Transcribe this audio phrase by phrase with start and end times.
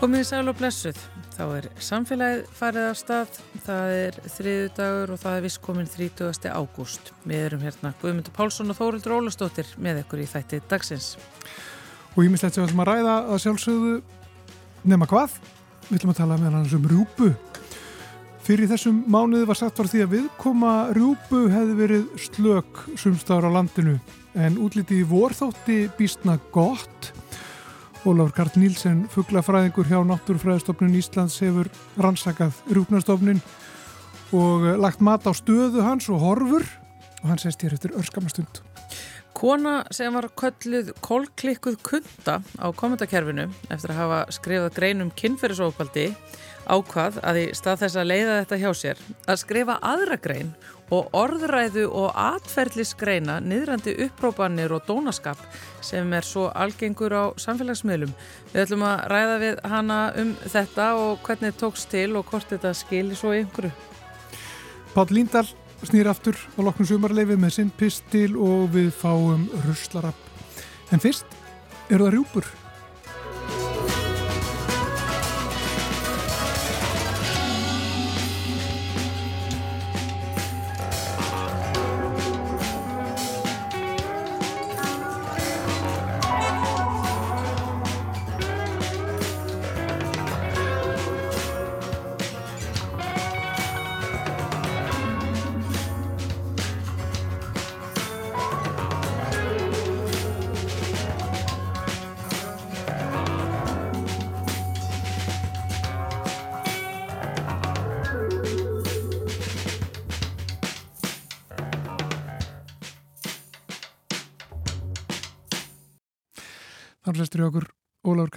[0.00, 0.96] Komið í sæl og blessuð.
[1.34, 3.34] Þá er samfélagið farið af stað.
[3.66, 6.48] Það er þriðu dagur og það er vist komin 30.
[6.56, 7.10] ágúst.
[7.28, 11.10] Við erum hérna Guðmundur Pálsson og Þórildur Ólastóttir með ykkur í þætti dagsins.
[12.14, 13.92] Og ég mislegt sem við ætlum að ræða að sjálfsögðu
[14.88, 15.36] nema hvað.
[15.90, 17.30] Við ætlum að tala með hans um rjúpu.
[18.48, 23.56] Fyrir þessum mánuði var sagt var því að viðkoma rjúpu hefði verið slök sumstáður á
[23.60, 23.98] landinu
[24.32, 27.12] en útliti í vorþótti býstna gott
[28.08, 31.68] Ólafur Karl Nílsen, fugglafræðingur hjá Náttúrufræðistofnun Íslands hefur
[32.00, 33.42] rannsakað rúpnastofnun
[34.32, 36.64] og lagt mat á stöðu hans og horfur
[37.20, 38.62] og hann sést hér eftir örskamastund.
[39.36, 46.08] Kona sem var kölluð kólklikkuð kunda á kommentarkerfinu eftir að hafa skrifað greinum kynferðisofaldi
[46.70, 50.52] ákvað að í stað þess að leiða þetta hjá sér að skrifa aðra grein
[50.90, 55.38] og orðræðu og atferðlisgreina niðrandi upprópanir og dónaskap
[55.86, 58.12] sem er svo algengur á samfélagsmiðlum.
[58.52, 62.50] Við ætlum að ræða við hana um þetta og hvernig þetta tóks til og hvort
[62.50, 63.70] þetta skilir svo einhverju.
[64.94, 65.46] Pál Líndal
[65.86, 70.18] snýr aftur á loknum sumarleifi með sinn pistil og við fáum ruslarab.
[70.90, 71.38] En fyrst
[71.88, 72.50] eru það rjúpur.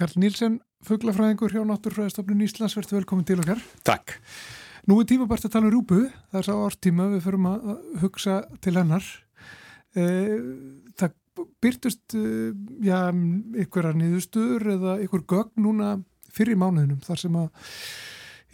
[0.04, 3.60] Karl Nílsen, fugglafræðingur hjá Náttúrfræðistofnun Íslands, verður velkomin til okkar.
[3.88, 4.18] Takk.
[4.84, 7.62] Nú er tíma bara að tala um rúpu, það er sá ártíma, við förum að
[8.02, 9.06] hugsa til hennar.
[9.96, 10.34] Eh,
[11.00, 11.14] það
[11.64, 12.16] byrtust,
[12.84, 12.98] já,
[13.64, 15.94] ykkur að niðurstöður eða ykkur gögn núna
[16.36, 17.70] fyrir mánuðinum, þar sem að,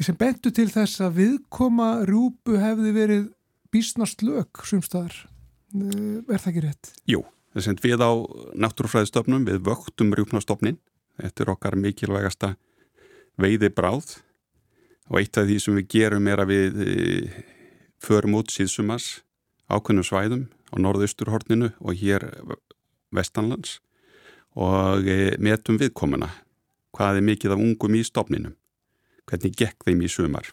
[0.06, 3.26] sem bentu til þess að viðkoma rúpu hefði verið
[3.74, 5.18] bísnast lög sumstaðar.
[5.74, 6.94] Eh, er það ekki rétt?
[7.10, 7.24] Jú.
[7.50, 8.14] Þess að við á
[8.54, 10.78] náttúrufræðistofnum við vöktum rjúpnastofnin
[11.20, 12.54] þetta er okkar mikilvægasta
[13.40, 14.18] veiði bráð
[15.10, 16.80] og eitt af því sem við gerum er að við
[18.00, 19.20] förum út síðsumas
[19.70, 22.26] ákveðnum svæðum á norðausturhorninu og hér
[23.14, 23.78] vestanlands
[24.58, 25.06] og
[25.42, 26.30] metum viðkomuna
[26.96, 28.56] hvað er mikið af ungum í stofninum
[29.30, 30.50] hvernig gekk þeim í sumar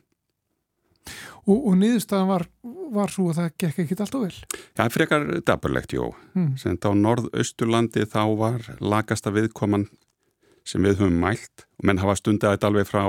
[1.48, 2.44] Og, og niðurstaðan var,
[2.92, 4.40] var svo að það gekk ekkit alltaf vel?
[4.76, 6.10] Já, frekar daburlegt, jú.
[6.34, 6.50] Hmm.
[6.60, 9.88] Sem á norðausturlandi þá var lagasta viðkoman
[10.68, 13.04] sem við höfum mælt og menn hafa stundið þetta alveg frá,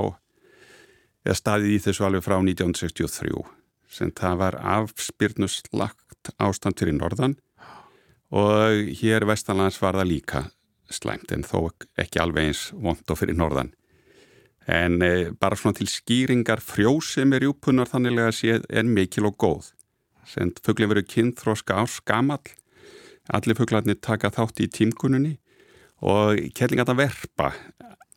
[1.27, 3.43] eða staðið í þessu alveg frá 1963.
[3.89, 7.35] Sem það var afspyrnuslagt ástand fyrir norðan
[8.29, 10.43] og hér vestanlands var það líka
[10.93, 11.69] slæmt en þó
[12.01, 13.73] ekki alveg eins vond og fyrir norðan.
[14.69, 19.71] En e, bara svona til skýringar frjósemi rjúpunar þanniglega séð er mikil og góð.
[20.29, 22.45] Send fuggli verið kynþróska árs gamall,
[23.33, 25.37] allir fugglarnir taka þátt í tímkununni
[26.01, 27.53] og kellinga þetta verpa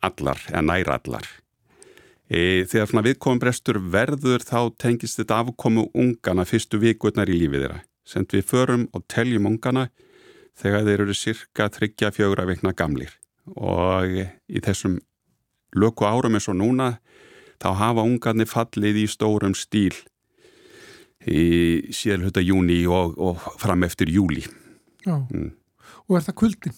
[0.03, 1.27] allar, eða næra allar.
[2.27, 7.65] E, þegar svona viðkomum brestur verður þá tengist þetta afkomu ungana fyrstu vikurnar í lífið
[7.65, 7.81] þeirra.
[8.03, 9.87] Send við förum og teljum ungana
[10.59, 13.13] þegar þeir eru cirka 34 vikna gamlir
[13.57, 14.99] og í þessum
[15.75, 16.89] löku árum eins og núna
[17.61, 19.95] þá hafa ungarnir fallið í stórum stíl
[21.23, 24.43] í síðalhutta júni og, og fram eftir júli
[25.07, 25.49] mm.
[26.07, 26.77] og er það kuldin?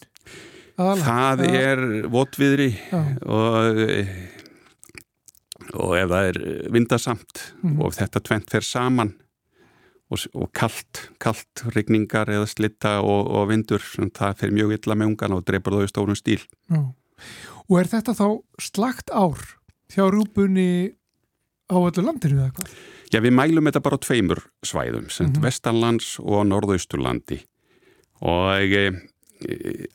[0.75, 3.79] Það er votviðri og,
[5.73, 6.41] og ef það er
[6.75, 7.77] vindasamt mm.
[7.79, 9.13] og þetta tvent fer saman
[10.11, 15.13] og, og kallt, kallt regningar eða slitta og, og vindur það fer mjög illa með
[15.13, 16.83] ungarna og dreipur þau stórum stíl Já
[17.69, 18.27] Og er þetta þá
[18.61, 19.41] slagt ár
[19.93, 20.93] hjá rúpunni
[21.71, 22.75] á öllu landinu eða hvað?
[23.13, 25.41] Já, við mælum þetta bara á tveimur svæðum, mm -hmm.
[25.41, 27.39] Vestarlands og Norðausturlandi
[28.21, 28.91] og e,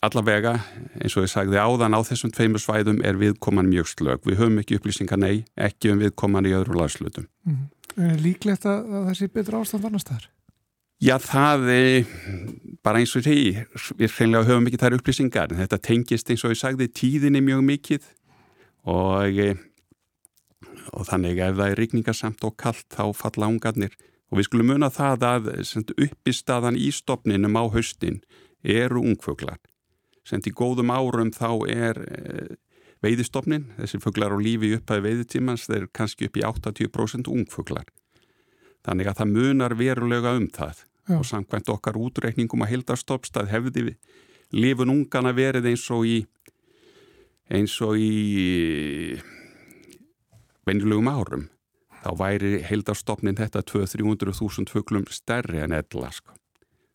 [0.04, 0.56] allavega,
[1.00, 4.24] eins og ég sagði áðan á þessum tveimur svæðum er viðkoman mjög slög.
[4.26, 7.28] Við höfum ekki upplýsingar nei, ekki um viðkoman í öðru lagslutum.
[7.48, 7.64] Mm.
[8.00, 10.28] Er líklegt að það sé betra ástand annars þar?
[11.00, 12.10] Já, það er
[12.84, 13.40] bara eins og því,
[13.96, 17.64] við hreinlega höfum ekki þær upplýsingar, en þetta tengist eins og ég sagði tíðinni mjög
[17.64, 18.10] mikið
[18.92, 19.40] og,
[20.92, 23.96] og þannig ef það er rigningarsamt og kallt þá falla ángarnir
[24.30, 25.50] og við skulum muna það að
[25.96, 28.20] uppistaðan í stopninum á haustin
[28.62, 29.58] eru ungfuglar.
[30.26, 32.00] Send í góðum árum þá er
[33.00, 37.88] veiðistofnin, þessi fugglar á lífi upphæði veiðitímans, þeir eru kannski upp í 80% ungfugglar.
[38.84, 41.16] Þannig að það munar verulega um það Já.
[41.18, 43.96] og samkvæmt okkar útreikningum að hildarstoppstað hefði
[44.52, 46.18] lifun ungana verið eins og í
[47.50, 49.18] eins og í
[50.68, 51.48] venjulegum árum
[52.00, 56.39] þá væri heildarstofnin þetta 200-300.000 fugglum stærri en eðla sko.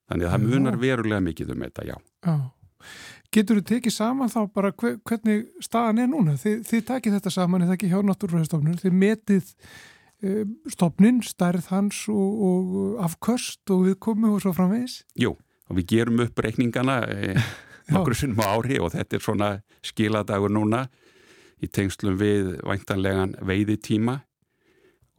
[0.10, 1.96] Þannig að það munar verulega mikið um þetta, já.
[2.26, 2.36] já.
[3.36, 6.38] Getur þú tekið saman þá bara hvernig staðan er núna?
[6.40, 9.50] Þið, þið takið þetta saman eða ekki hjá Náttúrfræðistofnun, þið metið
[10.22, 15.02] e, stofnin, stærð hans og, og afköst og viðkomi og svo framvegis?
[15.20, 17.34] Jú, og við gerum upp reikningana e,
[17.92, 19.50] nokkur sinnum ári og þetta er svona
[19.86, 20.86] skiladagur núna
[21.64, 24.20] í tengslum við væntanlegan veiðitíma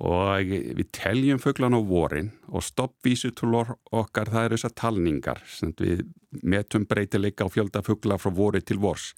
[0.04, 5.40] og við teljum fugglan á vorin og stoppvísutúlur okkar það eru þessar talningar
[5.81, 6.02] við
[6.44, 9.14] metum breytileika á fjölda fuggla frá vori til vors.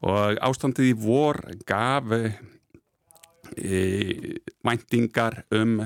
[0.00, 1.36] Og ástandið í vor
[1.68, 2.32] gaf e,
[4.64, 5.80] væntingar um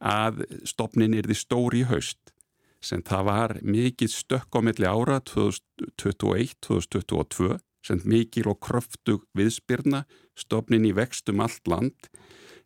[0.00, 2.32] að stopnin er því stóri í haust
[2.80, 10.04] sem það var mikið stökk á milli ára 2021-2022 sem mikil og kröftug viðspyrna
[10.38, 12.08] stopnin í vextum allt land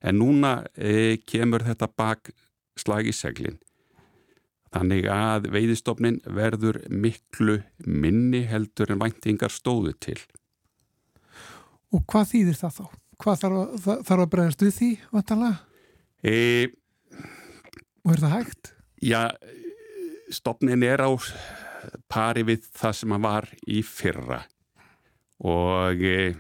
[0.05, 2.33] en núna e, kemur þetta bak
[2.79, 3.59] slag í seglinn.
[4.75, 10.19] Þannig að veiðistofnin verður miklu minni heldur en væntingar stóðu til.
[11.95, 12.87] Og hvað þýðir það þá?
[13.23, 15.61] Hvað þarf að, þarf að bregðast við því, vantalega?
[16.25, 16.35] E,
[18.05, 18.73] Og er það hægt?
[19.01, 19.21] Já,
[20.33, 21.09] stofnin er á
[22.13, 24.43] pari við það sem hann var í fyrra
[25.45, 26.35] og e,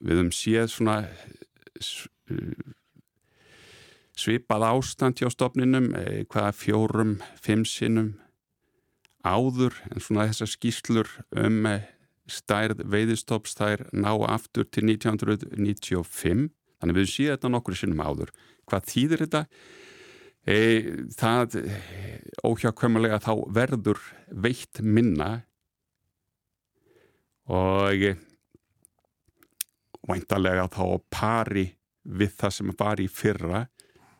[0.00, 0.96] við höfum séð svona
[4.18, 8.14] svipað ástand hjá stofninum, eh, hvaða fjórum, fimm sinnum
[9.24, 11.08] áður en svona þessar skýslur
[11.40, 11.88] um eh,
[12.30, 16.50] stærð veiðistofs þær ná aftur til 1995
[16.80, 18.30] þannig við séum þetta nokkur sinnum áður.
[18.68, 19.42] Hvað þýðir þetta?
[20.44, 20.56] E,
[21.16, 21.58] það
[22.44, 25.30] óhjákvæmulega þá verður veitt minna
[27.48, 28.04] og
[30.04, 31.64] væntalega þá pari
[32.04, 33.64] við það sem var í fyrra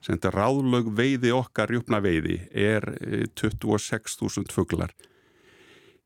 [0.04, 2.84] sem þetta ráðlög veiði okkar rjúpna veiði er
[3.40, 4.92] 26.000 fugglar.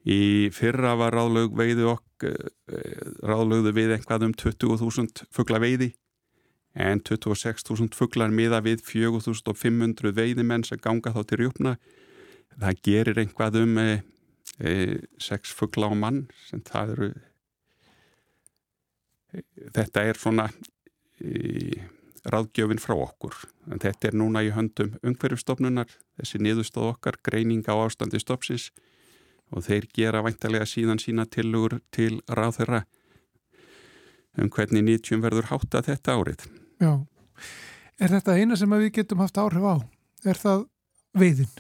[0.09, 5.93] Í fyrra var ráðlög veiði okkar, eh, ráðlögðu við einhvað um 20.000 fuggla veiði
[6.79, 11.75] en 26.000 fugglar miða við 4.500 veiðimenn sem ganga þá til rjúpna.
[12.59, 13.89] Það gerir einhvað um e,
[14.63, 14.73] e,
[15.19, 17.11] 6 fuggla á mann sem það eru,
[19.35, 19.43] e,
[19.75, 20.49] þetta er svona
[21.19, 21.83] í
[22.25, 23.35] ráðgjöfin frá okkur.
[23.71, 28.71] En þetta er núna í höndum umhverjumstofnunar, þessi niðurstóð okkar, greining á ástandi stopsis
[29.55, 32.83] og þeir gera væntalega síðan sína tilugur til ráð þeirra
[34.39, 36.45] um hvernig 90 verður hátta þetta árið.
[36.79, 36.93] Já,
[37.99, 39.77] er þetta eina sem við getum haft áhrif á?
[40.29, 40.67] Er það
[41.19, 41.55] veiðin?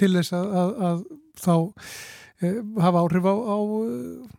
[0.00, 1.02] Til þess að, að, að
[1.36, 1.54] þá
[2.40, 3.98] e, hafa áhrif á, á e,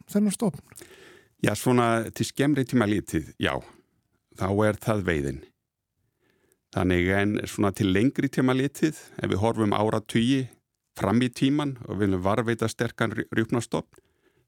[0.10, 0.80] þennan stofn?
[1.46, 3.54] Já, svona til skemmri tíma lítið, já
[4.40, 5.42] þá er það veiðin.
[6.76, 10.46] Þannig en svona til lengri tíma litið, ef við horfum ára tugi
[11.00, 13.90] fram í tíman og viljum varveita sterkan rjúpnastofn,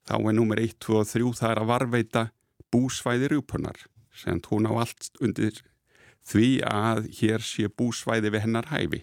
[0.06, 2.24] þá er nummer 1, 2 og 3 það er að varveita
[2.72, 3.78] búsvæði rjúpunar,
[4.14, 5.62] sem hún á allt undir
[6.28, 9.02] því að hér sé búsvæði við hennar hæfi.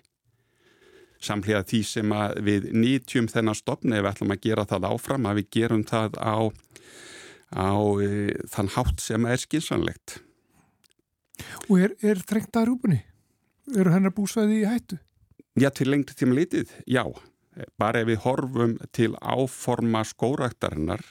[1.20, 2.16] Samlega því sem
[2.48, 6.16] við nýtjum þennan stofn, ef við ætlum að gera það áfram, að við gerum það
[6.24, 6.38] á,
[7.52, 8.10] á e,
[8.48, 10.22] þann hátt sem er skinsanlegt.
[11.70, 13.00] Og er, er þrengt að rúpunni?
[13.78, 14.98] Eru hennar búsvæði í hættu?
[15.60, 17.04] Já, til lengri tíma litið, já.
[17.80, 21.04] Bara ef við horfum til áforma skóraktarinnar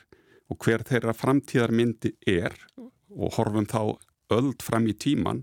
[0.48, 3.98] og hver þeirra framtíðarmyndi er og horfum þá
[4.32, 5.42] öld fram í tíman,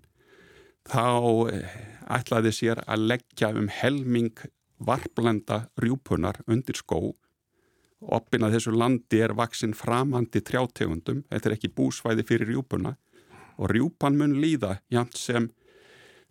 [0.86, 1.06] þá
[1.52, 1.78] eh,
[2.18, 4.34] ætlaði sér að leggja um helming
[4.78, 7.14] varblenda rjúpunar undir skó.
[8.06, 12.96] Oppin að þessu landi er vaksinn framhandi trjátegundum, þetta er ekki búsvæði fyrir rjúpuna
[13.58, 15.50] og rjúpan mun líða jæmt sem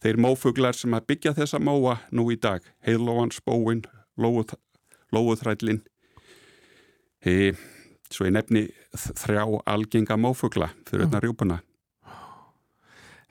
[0.04, 3.84] þeir mófuglar sem að byggja þessa móa nú í dag, heilóan, spóin,
[4.20, 5.80] lóuþrællin,
[7.24, 7.54] e,
[8.12, 11.60] svo ég nefni þrjá algenga mófugla fyrir þarna rjúpuna.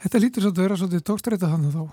[0.04, 1.84] Þetta lítur svolítið að vera svolítið tókstræta þannig þá.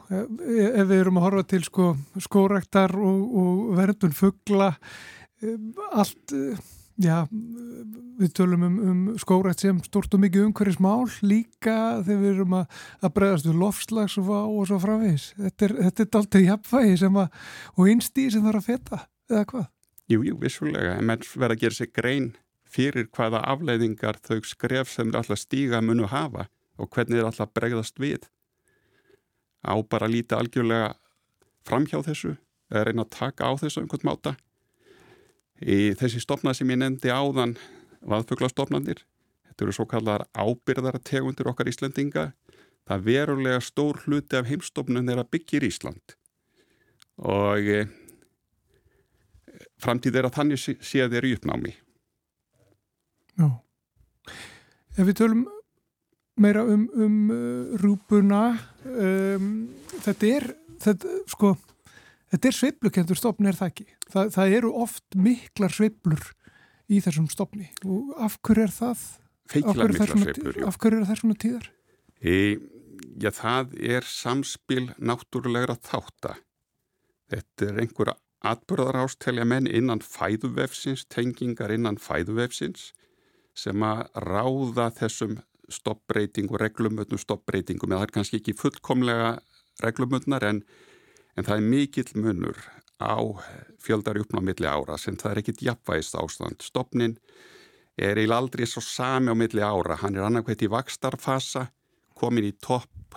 [0.80, 4.72] Ef við erum að horfa til sko, skórektar og, og verðun fugla,
[5.44, 5.54] e,
[5.92, 6.34] allt
[7.00, 7.24] Já,
[8.20, 12.78] við tölum um, um skórætt sem stort og mikið umhverjismál líka þegar við erum að,
[13.00, 15.30] að bregðast við lofslags og, og svo framvegis.
[15.38, 17.40] Þetta er, þetta er alltaf jafnvægi sem að,
[17.76, 19.00] og einstíð sem þarf að feta,
[19.32, 19.66] eða hvað?
[20.10, 22.30] Jú, jú, vissulega, en menn verða að gera sig grein
[22.70, 26.48] fyrir hvaða afleiðingar þau skref sem þeir alltaf stíga munu hafa
[26.80, 28.28] og hvernig þeir alltaf bregðast við
[29.64, 30.94] á bara að líta algjörlega
[31.66, 32.36] framhjá þessu
[32.70, 34.36] eða reyna að taka á þessu einhvern máta
[35.60, 37.56] í þessi stopna sem ég nefndi áðan
[38.08, 39.04] vaðfuglastofnandir
[39.48, 42.30] þetta eru svo kallar ábyrðartegundir okkar Íslandinga
[42.90, 46.16] það verulega stór hluti af heimstofnun að byggja í Ísland.
[47.20, 47.84] Og e,
[49.82, 51.74] framtíð er að þannig sé þeir í uppnámi.
[53.38, 53.48] Já.
[54.96, 55.44] Ef við tölum
[56.40, 58.42] meira um, um uh, rúpuna
[58.88, 59.50] um,
[60.00, 60.46] þetta er
[60.80, 61.52] þetta, sko,
[62.32, 63.86] þetta er sveiplukendur stopn er það ekki?
[64.10, 66.30] Þa, það eru oft miklar sveiplur
[66.90, 69.04] í þessum stopni og af hverju er það?
[69.50, 71.68] Feiklar miklar sveiplur af hverju er það svona tíðar?
[72.20, 72.34] E,
[73.20, 76.36] já það er samspil náttúrulegra þátta.
[77.30, 78.16] Þetta er einhverja
[78.50, 82.90] atbyrðar ástelja menn innan fæðuvefsins tengingar innan fæðuvefsins
[83.56, 85.38] sem að ráða þessum
[85.70, 89.34] stoppbreytingu, reglumötnum stoppbreytingum, eða það er kannski ekki fullkomlega
[89.84, 90.62] reglumötnar en,
[91.40, 92.60] en það er mikill munur
[93.00, 93.16] á
[93.80, 96.60] fjöldari uppná milli ára sem það er ekkit jafnvægist ástand.
[96.60, 97.16] Stoppnin
[97.96, 101.70] er eil aldrei svo sami á milli ára, hann er annarkvæmt í vakstarfasa,
[102.16, 103.16] komin í topp,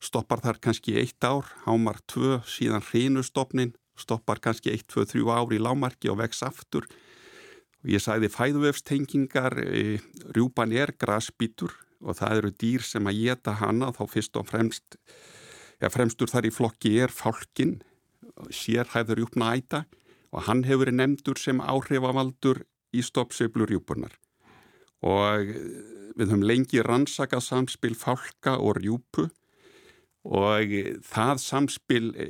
[0.00, 5.32] stoppar þar kannski eitt ár, hámar tvö, síðan hrínu stoppnin, stoppar kannski eitt, tvö, þrjú
[5.32, 6.88] ár í lámarki og vex aftur
[7.88, 10.00] ég sagði fæðuvefstengingar, e,
[10.34, 14.98] rjúpan er grasbítur og það eru dýr sem að geta hana þá fyrst og fremst,
[15.80, 17.80] ja, fremstur þar í flokki er fálkin,
[18.54, 19.84] sérhæður rjúpna æta
[20.30, 22.62] og hann hefur verið nefndur sem áhrifavaldur
[22.96, 24.14] í stoppsöflu rjúpunar
[25.06, 25.50] og
[26.16, 29.28] við höfum lengi rannsakað samspil fálka og rjúpu
[30.28, 30.74] og
[31.06, 32.26] það samspil e,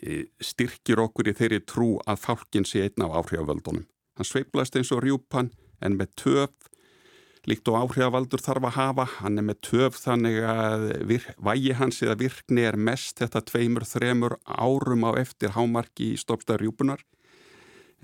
[0.00, 3.84] e, styrkir okkur í þeirri trú að fálkin sé einn af áhrifavöldunum.
[4.16, 5.50] Hann sveiplast eins og rjúpan
[5.84, 6.54] en með töf,
[7.48, 10.86] líkt og áhrifavaldur þarf að hafa, hann er með töf þannig að
[11.44, 16.64] vægi hans eða virkni er mest þetta tveimur, þremur árum á eftir hámarki í stoppstæður
[16.64, 17.04] rjúpunar.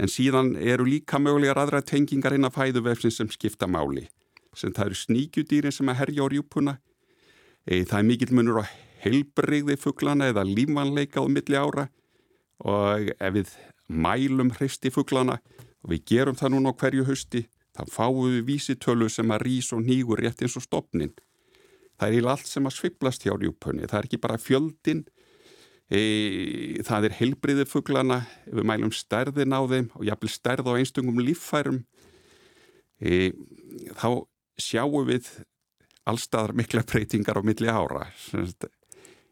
[0.00, 4.06] En síðan eru líka mögulegar aðra tengingar inn að fæðuvefsin sem skipta máli.
[4.56, 6.76] Sem það eru sníkjudýrin sem að herja á rjúpuna.
[7.64, 8.64] E, það er mikill munur á
[9.04, 11.88] heilbreyði fugglana eða lífanleika á milli ára
[12.60, 13.54] og ef við
[13.88, 15.38] mælum hristi fugglana
[15.80, 17.46] og við gerum það núna á hverju hösti
[17.76, 21.12] þá fáum við vísitölu sem að rís og nýgur rétt eins og stopnin.
[22.00, 25.04] Það er í allt sem að sviplast hjá rjúpunni, það er ekki bara fjöldin,
[25.92, 26.00] e,
[26.86, 31.82] það er heilbreyði fugglana, við mælum stærðin á þeim og jafnvel stærð á einstungum líffærum,
[33.04, 33.30] e,
[34.00, 34.24] þá
[34.60, 35.28] sjáum við
[36.08, 38.06] allstaðar mikla breytingar á milli ára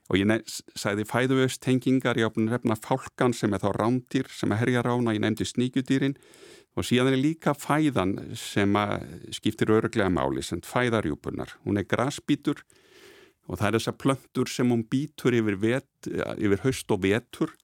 [0.09, 4.63] og ég sæði fæðuvöfst tengingar, ég áfnir hefna fálkan sem er þá rámdýr sem er
[4.63, 6.17] herja rána, ég nefndi sníkjudýrin
[6.79, 8.77] og síðan er líka fæðan sem
[9.35, 11.57] skiptir öruglega máli sem fæðarjúpunar.
[11.67, 12.63] Hún er grasbítur
[13.49, 15.91] og það er þessa plöntur sem hún bítur yfir, vet,
[16.39, 17.55] yfir haust og vetur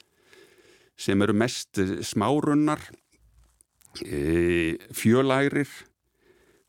[0.99, 2.83] sem eru mest smárunnar,
[4.07, 5.71] e, fjölærir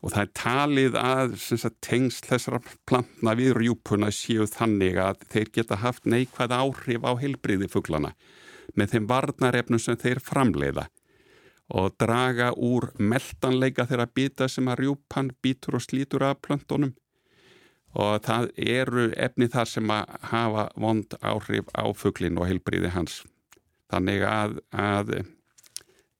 [0.02, 5.52] og það er talið að sagt, tengsl þessara plantna við rjúpuna séu þannig að þeir
[5.58, 8.12] geta haft neikvæð áhrif á heilbriði fugglana
[8.78, 10.86] með þeim varnarefnum sem þeir framleiða
[11.74, 16.94] og draga úr meldanleika þeirra bita sem að rjúpan býtur og slítur af plöntunum.
[17.96, 23.22] Og það eru efni þar sem að hafa vond áhrif á fugglin og heilbriði hans.
[23.90, 25.14] Þannig að, að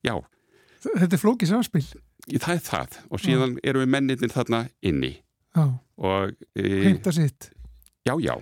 [0.07, 0.15] já.
[0.87, 1.85] Þetta er flókið samspil.
[2.27, 2.97] Það er það.
[3.11, 3.63] Og síðan já.
[3.71, 5.13] eru við menninir þarna inni.
[6.57, 7.51] Heimta sitt.
[8.07, 8.35] Já já.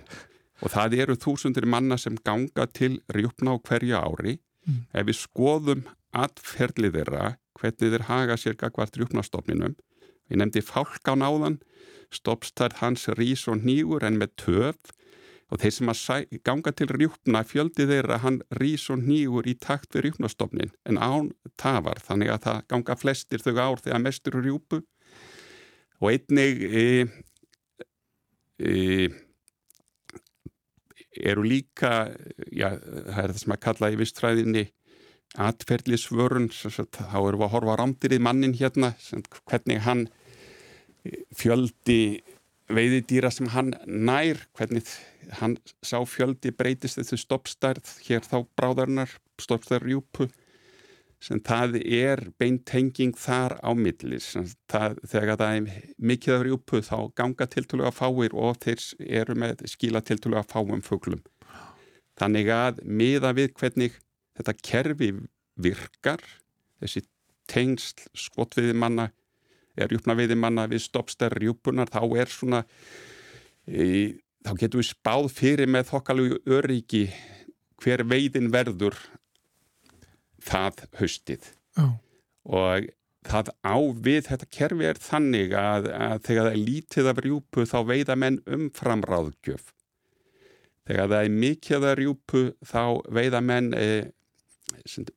[0.63, 4.39] Og það eru þúsundir manna sem ganga til rjúpna á hverju ári.
[4.65, 4.81] Mm.
[4.97, 5.81] ef við skoðum
[6.15, 7.25] atferðlið þeirra
[7.59, 9.75] hvernig þeir haga sér gagvart rjúpnastofninum.
[10.29, 11.59] Við nefndi fálk á náðan
[12.13, 14.93] stoppstærð hans rís og nýgur en með töf.
[15.53, 19.93] Og þeir sem að ganga til rjúpna fjöldi þeirra hann rís og nýgur í takt
[19.93, 21.29] við rjúpnastofnin en án
[21.61, 24.81] tafar þannig að það ganga flestir þau ár þegar mestur rjúpu.
[26.01, 26.87] Og einnig e,
[28.57, 28.73] e,
[31.21, 32.09] eru líka
[32.49, 34.65] já, það er það sem að kalla í vistfræðinni
[35.35, 38.93] atferðlisvörun þá eru við að horfa rándir í mannin hérna
[39.49, 40.07] hvernig hann
[41.35, 42.23] fjöldi
[42.71, 44.87] veiðidýra sem hann nær, hvernig
[45.39, 50.29] hann sá fjöldi breytist þessu stoppstærð, hér þá bráðarnar, stoppstærðrjúpu,
[51.21, 54.33] sem það er beintenging þar á millis.
[54.69, 58.83] Það, þegar það er mikið af rjúpu þá ganga tiltúlega fáir og þeir
[59.21, 61.23] eru með skila tiltúlega fáum fuglum.
[62.15, 63.97] Þannig að miða við hvernig
[64.35, 65.11] þetta kerfi
[65.55, 66.23] virkar,
[66.81, 67.05] þessi
[67.49, 69.09] tengsl skotviðimanna
[69.75, 72.61] er rjúpnaviðimanna við stoppstær rjúpunar þá er svona
[73.67, 74.15] e,
[74.45, 77.05] þá getum við spáð fyrir með þokkalegu öryggi
[77.83, 78.97] hver veiðin verður
[80.45, 81.87] það haustið Já.
[82.45, 82.89] og
[83.25, 87.65] það á við þetta kerfi er þannig að, að þegar það er lítið af rjúpu
[87.69, 89.71] þá veiða menn umfram ráðgjöf
[90.85, 92.83] þegar það er mikið af rjúpu þá
[93.17, 93.87] veiða menn e,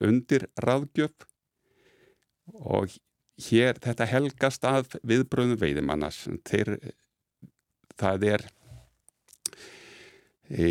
[0.04, 1.26] undir ráðgjöf
[2.58, 2.94] og
[3.48, 6.74] hér þetta helgast að viðbröðum veiðimannas þeir,
[7.98, 8.46] það er
[10.50, 10.68] e,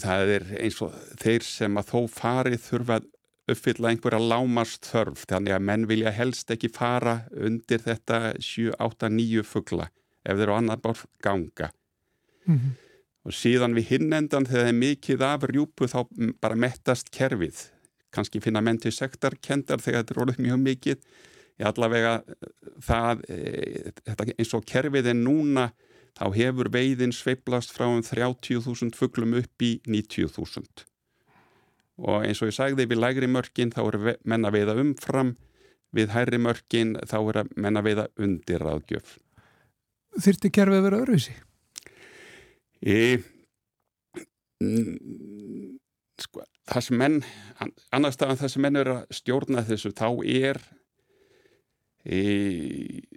[0.00, 3.10] það er eins og þeir sem að þó farið þurfa að
[3.54, 9.10] uppfylla einhverja lámast þörf þannig að menn vilja helst ekki fara undir þetta 7, 8,
[9.12, 9.90] 9 fuggla
[10.24, 11.68] ef þeir eru annar bár ganga
[12.48, 12.72] mm -hmm.
[13.24, 15.98] Og síðan við hinnendan þegar það er mikið af rjúpu þá
[16.44, 17.62] bara mettast kerfið.
[18.14, 21.08] Kannski finna menn til sektarkendar þegar þetta er orðið mjög mikið.
[21.54, 22.14] Í allavega
[22.82, 23.38] það e,
[24.36, 25.68] eins og kerfið er núna
[26.14, 30.84] þá hefur veiðin sveiblast frá um 30.000 fugglum upp í 90.000
[31.94, 35.36] og eins og ég sagði við lægri mörkin þá er menna veiða umfram.
[35.94, 39.18] Við hærri mörkin þá er menna veiða undir ráðgjöf.
[40.18, 41.36] Þyrti kerfið að vera öðruvísi?
[42.84, 43.16] Í
[46.20, 47.20] sko, það sem menn
[47.94, 50.60] annars staðan það sem menn eru að stjórna þessu þá er
[52.04, 52.24] í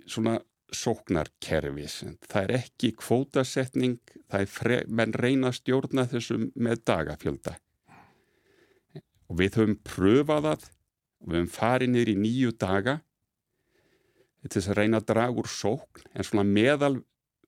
[0.07, 0.37] svona
[0.75, 3.99] sóknarkerfis það er ekki kvótasetning
[4.51, 7.57] fre, menn reyna að stjórna þessu með dagafjölda.
[9.27, 12.97] Og við höfum pröfað það og við höfum farið niður í nýju daga
[14.47, 16.93] til þess að reyna að draga úr sókn en svona meðal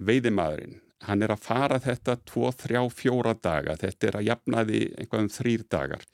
[0.03, 3.75] veiðimaðurinn hann er að fara þetta 2, 3, 4 daga.
[3.79, 6.05] Þetta er að jafna því einhvað um 3 dagar.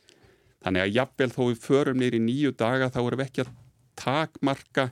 [0.66, 3.54] Þannig að jafnvel þó við förum í nýju daga þá erum við ekki að
[4.02, 4.88] takmarka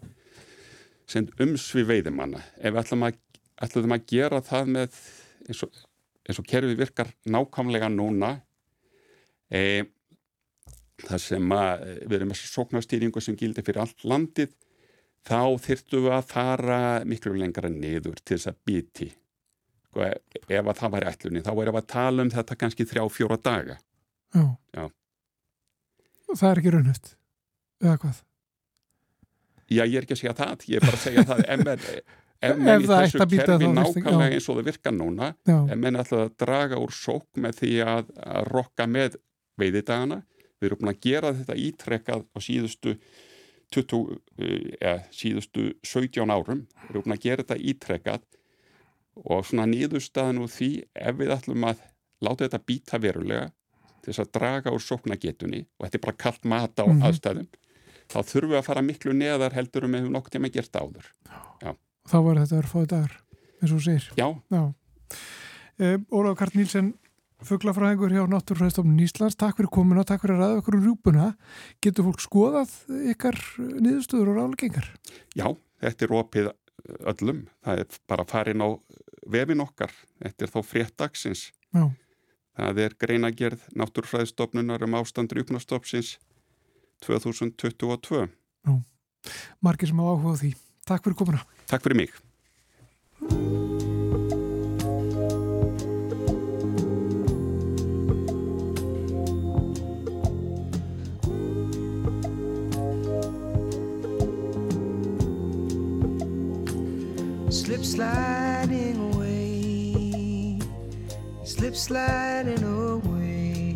[1.10, 2.42] sem umsvi veiðimanna.
[2.58, 3.18] Ef við ætlum að,
[3.66, 5.00] ætlum að gera það með
[5.50, 5.80] eins og,
[6.28, 8.36] eins og kerfi virkar nákvæmlega núna
[9.52, 9.84] e,
[11.04, 14.54] þar sem að við erum með sóknarstýringu sem gildir fyrir allt landið
[15.28, 19.10] þá þyrtum við að fara miklu lengra niður til þess að biti
[19.94, 20.10] sko,
[20.50, 23.38] ef að það væri ætlunni þá erum við að tala um þetta kannski þrjá fjóra
[23.38, 23.78] daga
[24.34, 24.86] Já, Já.
[26.34, 27.14] Það er ekki raunhæft
[27.84, 28.22] eða hvað?
[29.74, 31.84] Já, ég er ekki að segja það, ég er bara að segja það ef menn,
[32.48, 35.58] ef menn í þessu kerfi nákvæmlega eins og það virka núna já.
[35.62, 39.20] ef menn ætlaði að draga úr sók með því að, að rokka með
[39.62, 40.24] veiðidagana,
[40.58, 42.96] við erum búin að gera þetta ítrekkað á síðustu
[43.74, 44.18] 20,
[44.82, 48.26] ja, síðustu 17 árum, við erum búin að gera þetta ítrekkað
[49.16, 51.84] og svona nýðustafan úr því ef við ætlum að
[52.24, 53.50] láta þetta býta verulega
[54.04, 57.06] til þess að draga úr sóknagetunni og þetta er bara kallt mat á mm -hmm.
[57.08, 57.50] aðstæðum
[58.12, 61.08] þá þurfum við að fara miklu neðar heldur um ef við nokkur tíma gert áður.
[61.64, 61.72] Já.
[62.10, 63.16] Þá var þetta örfáðu dagar,
[63.62, 64.10] eins og sér.
[64.20, 64.28] Já.
[64.54, 64.64] Já.
[65.80, 66.94] E, Ólaug Kart Nílsen,
[67.44, 71.30] fugglafræðingur hjá Náttúrfræðistofnun Íslands, takk fyrir komuna, takk fyrir að ræða okkur um rjúpuna.
[71.84, 72.76] Getur fólk skoðað
[73.14, 74.92] ykkar niðurstöður og rálegengar?
[75.36, 75.48] Já,
[75.84, 76.52] þetta er opið
[77.00, 77.46] öllum.
[77.64, 78.70] Það er bara farin á
[79.30, 79.94] vefin okkar.
[80.24, 81.46] Þetta er þá fréttagsins.
[81.74, 81.88] Já.
[82.54, 86.18] Það er greinagerð Náttúrfræðistofnunar um ástand rjúpnastofnsins
[87.06, 88.28] 2022.
[88.64, 88.74] Já,
[89.64, 90.54] margir sem á áhuga á því.
[90.86, 91.44] Takk fyrir komuna.
[91.66, 93.63] Takk fyrir mig.
[107.84, 110.58] Slip sliding away,
[111.44, 113.76] slip sliding away.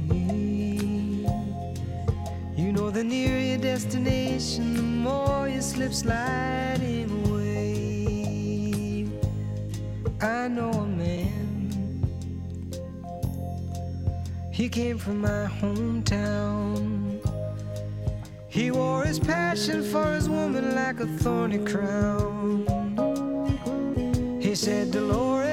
[2.56, 9.10] You know the nearer your destination, the more you slip sliding away.
[10.22, 12.10] I know a man,
[14.54, 17.20] he came from my hometown.
[18.48, 22.77] He wore his passion for his woman like a thorny crown.
[24.58, 25.46] Said, Dolores,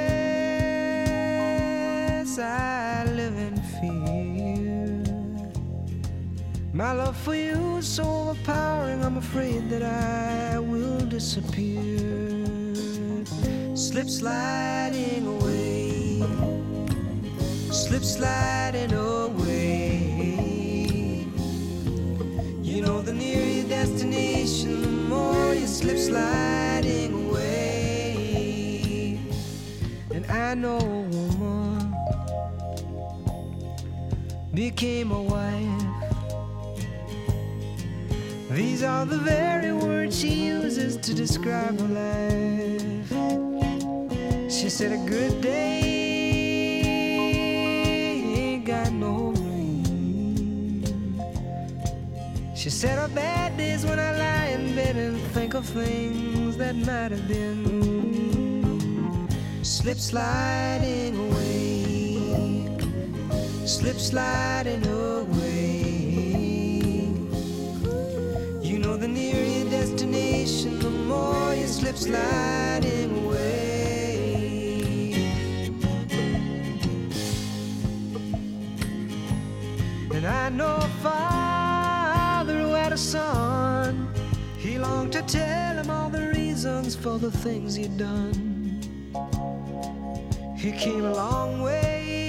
[2.38, 5.04] I live in fear.
[6.72, 11.98] My love for you is so overpowering, I'm afraid that I will disappear.
[13.76, 16.24] Slip sliding away,
[17.70, 20.00] slip sliding away.
[22.62, 26.63] You know, the nearer your destination, the more you slip sliding
[30.54, 31.92] I woman
[34.54, 35.82] became a wife.
[38.52, 43.10] These are the very words she uses to describe her life.
[44.48, 45.90] She said, A good day
[48.36, 50.84] ain't got no rain.
[52.54, 56.76] She said, A bad day's when I lie in bed and think of things that
[56.76, 58.03] might have been.
[59.84, 62.78] Slip sliding away,
[63.66, 65.82] slip sliding away.
[68.62, 75.12] You know, the nearer your destination, the more you slip sliding away.
[80.14, 84.08] And I know a father who had a son.
[84.56, 88.43] He longed to tell him all the reasons for the things he'd done.
[90.64, 92.24] He came a long way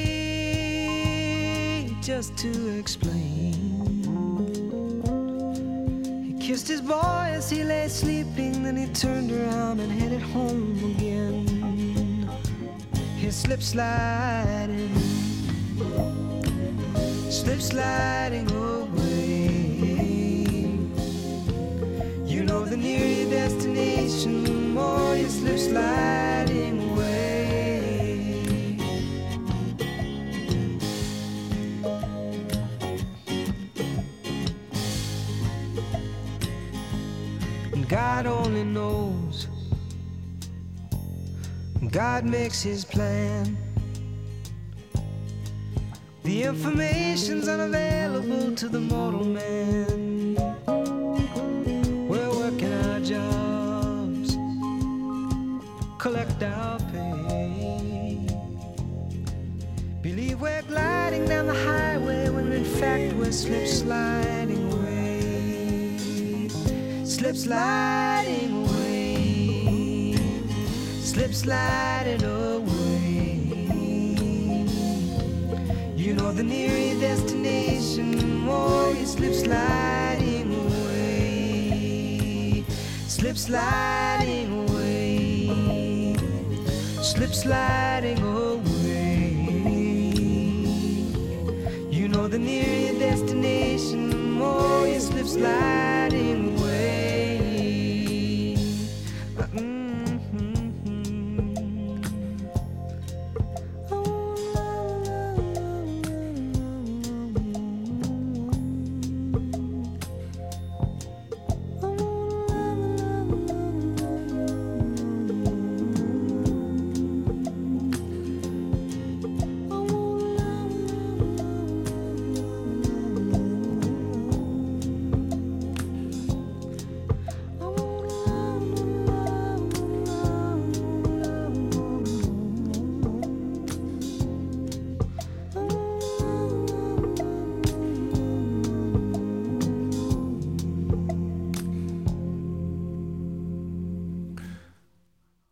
[2.01, 3.53] just to explain.
[6.25, 10.77] He kissed his boy as he lay sleeping, then he turned around and headed home
[10.97, 12.29] again.
[13.15, 14.93] His slip sliding,
[17.31, 19.47] slip sliding away.
[22.25, 26.44] You know, the nearer your destination, the more you slip sliding
[37.87, 39.47] God only knows.
[41.91, 43.55] God makes his plan.
[46.23, 50.35] The information's unavailable to the mortal man.
[52.07, 54.35] We're working our jobs,
[55.99, 58.27] collect our pay.
[60.01, 64.64] Believe we're gliding down the highway when in fact we're slip sliding.
[67.25, 70.13] Slip sliding away.
[71.01, 73.39] Slip sliding away.
[75.95, 82.63] You know the nearer oh, your destination, more you slip sliding away.
[83.07, 86.15] Slip sliding away.
[87.01, 89.31] Slip sliding away.
[91.89, 96.44] You know the nearer oh, your destination, more you slip sliding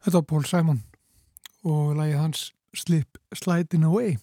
[0.03, 0.79] Þetta var Paul Simon
[1.63, 2.39] og lagið hans
[2.75, 4.17] Slip Sliding Away.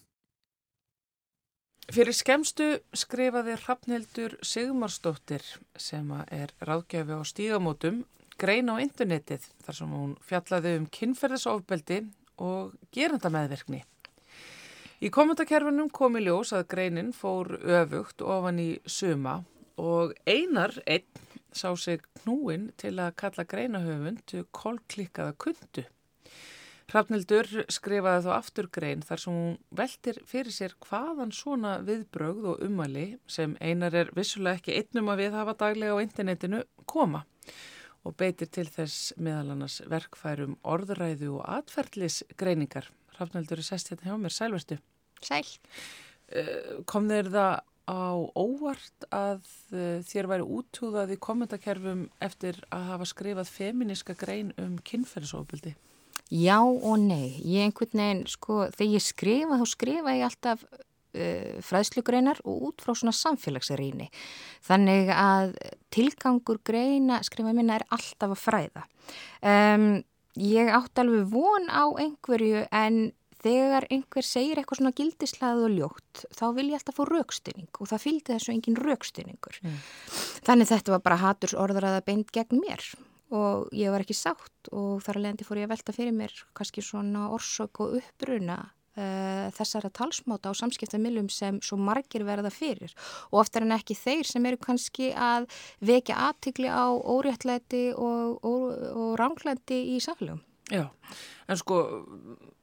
[1.91, 5.41] Fyrir skemstu skrifaði Hrafnildur Sigmarsdóttir
[5.81, 8.03] sem er ráðgjafi á stígamótum
[8.37, 11.99] grein á internetið þar sem hún fjallaði um kynferðisofbeldi
[12.45, 13.81] og gerandameðverkni.
[15.01, 19.39] Í komendakerfinum kom í ljós að greinin fór öfugt ofan í suma
[19.81, 21.09] og einar einn
[21.51, 25.85] sá sig knúin til að kalla greinahöfund kolklikkaða kundu.
[26.91, 32.65] Hrafnildur skrifaði þá aftur grein þar sem hún veltir fyrir sér hvaðan svona viðbrögð og
[32.65, 37.23] umali sem einar er vissulega ekki einnum að við hafa daglega á internetinu koma
[38.03, 42.89] og beitir til þess meðal annars verkfærum orðræðu og atferðlis greiningar.
[43.15, 44.79] Hrafnildur er sest hérna hjá mér, sælverstu.
[45.23, 45.45] Sæl.
[46.89, 47.53] Kom þeir það
[47.91, 49.41] á óvart að
[49.75, 55.75] uh, þér væri útúðað í kommentarkerfum eftir að hafa skrifað feminiska grein um kynferðisofbildi?
[56.31, 57.35] Já og nei.
[57.43, 62.85] Ég einhvern veginn, sko, þegar ég skrifa þá skrifa ég alltaf uh, fræðslugreinar og út
[62.85, 64.07] frá svona samfélagsrýni.
[64.63, 65.57] Þannig að
[65.91, 68.85] tilgangur greina skrifa minna er alltaf að fræða.
[69.43, 69.89] Um,
[70.39, 73.09] ég átt alveg von á einhverju en
[73.41, 77.91] þegar einhver segir eitthvað svona gildislega og ljótt, þá vil ég alltaf fá raukstinning og
[77.91, 79.61] það fylgdi þessu engin raukstinningur.
[79.63, 79.79] Mm.
[80.47, 82.85] Þannig þetta var bara haturs orðraða beint gegn mér
[83.31, 86.35] og ég var ekki sátt og þar að leiðandi fór ég að velta fyrir mér
[86.57, 88.57] kannski svona orsök og uppruna
[88.99, 92.91] uh, þessara talsmáta á samskiptamilum sem svo margir verða fyrir
[93.31, 95.47] og oftar en ekki þeir sem eru kannski að
[95.79, 100.43] vekja aðtikli á óréttlæti og, og, og ránglæti í samfélagum.
[100.71, 100.85] Já,
[101.51, 101.77] en sko,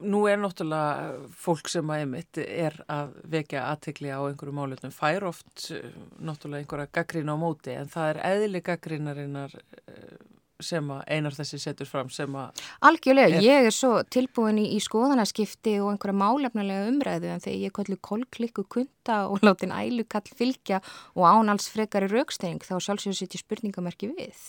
[0.00, 5.26] nú er náttúrulega fólk sem að emitt er að vekja aðtekli á einhverju málutum, fær
[5.28, 5.92] oft eh,
[6.24, 10.16] náttúrulega einhverja gaggrín á móti, en það er eðli gaggrínarinnar eh,
[10.64, 12.62] sem að einar þessi setur fram sem að...
[12.88, 13.44] Algjörlega, er...
[13.46, 17.98] ég er svo tilbúin í, í skoðanaskipti og einhverja málefnulega umræðu en þegar ég kolli
[18.02, 20.80] kolklikku kunta og láti en ælukall fylgja
[21.14, 24.40] og án alls frekari rauksteng þá sjálfsögur setjum spurningamerki við.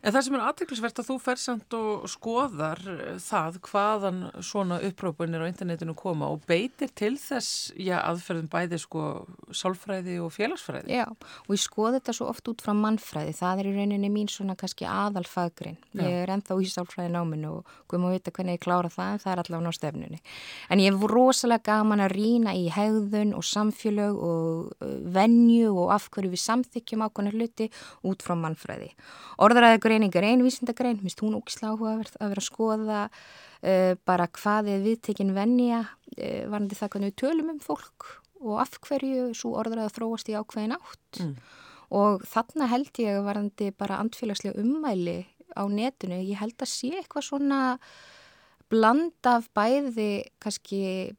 [0.00, 2.80] En það sem er aðteklisvert að þú fersand og skoðar
[3.22, 9.04] það hvaðan svona upprópunir á internetinu koma og beitir til þess, já, aðferðum bæði sko
[9.52, 10.96] sálfræði og félagsfræði.
[10.96, 14.32] Já, og ég skoði þetta svo oft út frá mannfræði, það er í rauninni mín
[14.32, 15.76] svona kannski aðalfæð faggrinn.
[15.98, 19.22] Ég er ennþá í sálfræði náminu og guðum að vita hvernig ég klára það en
[19.22, 20.20] það er allavega ná stefnunni.
[20.70, 25.94] En ég er rosalega gaman að rína í hegðun og samfélög og uh, vennju og
[25.98, 27.68] af hverju við samþykjum ákvæmlega hluti
[28.08, 28.92] út frá mannfræði.
[29.42, 34.72] Orðaræði greining er einvísindagrein, minnst hún ógislega áhugaverð að vera að skoða uh, bara hvað
[34.76, 39.54] er viðtekinn vennja uh, varandi það hvernig við tölum um fólk og af hverju svo
[39.60, 41.20] orðaræði þróast í ákveðin átt.
[41.22, 41.36] Mm.
[41.92, 45.18] Og þarna held ég að varandi bara andfélagslega ummæli
[45.56, 47.60] á netinu, ég held að sé eitthvað svona
[48.72, 51.12] bland af bæði kannski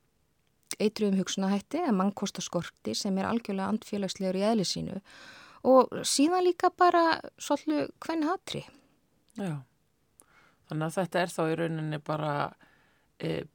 [0.81, 5.01] eitruðum hugsunahætti eða mannkostaskorti sem er algjörlega andfélagslegur í eðli sínu.
[5.69, 8.63] Og síðan líka bara svolítið hvern hatri.
[9.37, 9.61] Já,
[10.69, 12.33] þannig að þetta er þá í rauninni bara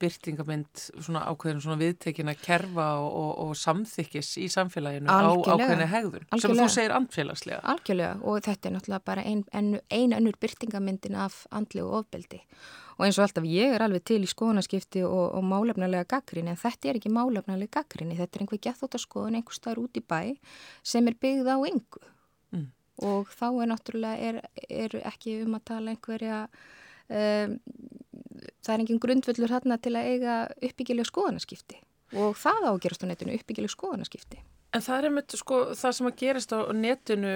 [0.00, 5.52] byrtingamind svona ákveðin svona viðtekina kerfa og, og, og samþykkis í samfélaginu Algjörlega.
[5.52, 6.42] á ákveðinu hegðun Algjörlega.
[6.44, 7.62] sem þú segir andfélagslega.
[7.74, 12.40] Algjörlega og þetta er náttúrulega bara ein, ein, ein önnur byrtingamindin af andlegu ofbeldi
[12.98, 16.58] og eins og alltaf ég er alveg til í skoðanaskipti og, og málefnulega gaggrinni en
[16.58, 20.22] þetta er ekki málefnulega gaggrinni, þetta er einhver gethóttaskoðun einhver staður út í bæ
[20.82, 22.02] sem er byggð á yngu
[22.56, 22.66] mm.
[23.06, 27.58] og þá er náttúrulega er, er ekki um að tala einhverja um,
[28.68, 31.80] það er engin grundvöldur hérna til að eiga uppbyggileg skoðanaskipti
[32.18, 34.38] og það á að gerast á netinu uppbyggileg skoðanaskipti.
[34.76, 37.34] En það er einmitt sko það sem að gerast á netinu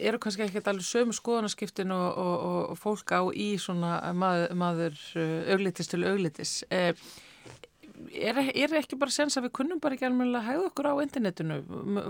[0.00, 4.96] eru kannski ekki allir sömu skoðanaskiptin og, og, og fólk á í svona maður, maður
[5.52, 6.54] auglitis til auglitis.
[6.72, 6.96] Eh,
[8.12, 10.94] er, er ekki bara sens að við kunnum bara ekki alveg að hægða okkur á
[11.04, 11.58] internetinu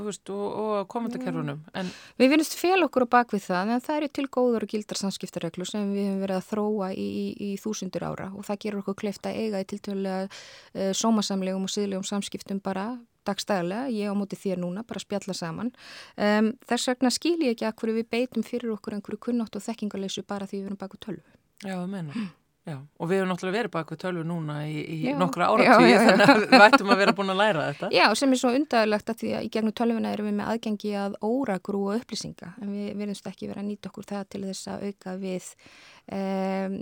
[0.06, 1.92] veist, og, og komentarkerfunum en...
[2.20, 5.68] Við finnst fél okkur á bakvið það en það eru til góður og gildar samskiptarreglu
[5.68, 9.00] sem við hefum verið að þróa í, í, í þúsundur ára og það gerur okkur
[9.04, 12.90] kleift að eiga í tiltölulega uh, sómasamlegum og síðlegum samskiptum bara
[13.26, 15.70] dagstæðilega, ég á móti þér núna, bara spjalla saman.
[16.18, 19.62] Um, þess vegna skil ég ekki að hverju við beitum fyrir okkur einhverju kunnótt og
[19.62, 21.36] þekkingarleysu bara því við erum baku tölvu.
[21.62, 22.28] Já, það menna.
[22.62, 26.42] Já, og við hefum náttúrulega verið baka tölvu núna í, í nokkra áratíu þannig að
[26.44, 27.88] við vættum að vera búin að læra þetta.
[27.90, 30.92] Já, sem er svo undarlegt að því að í gegnum tölvuna erum við með aðgengi
[31.02, 34.70] að óragrú og upplýsinga en við verðumst ekki verið að nýta okkur það til þess
[34.70, 35.50] að auka við
[36.20, 36.78] um,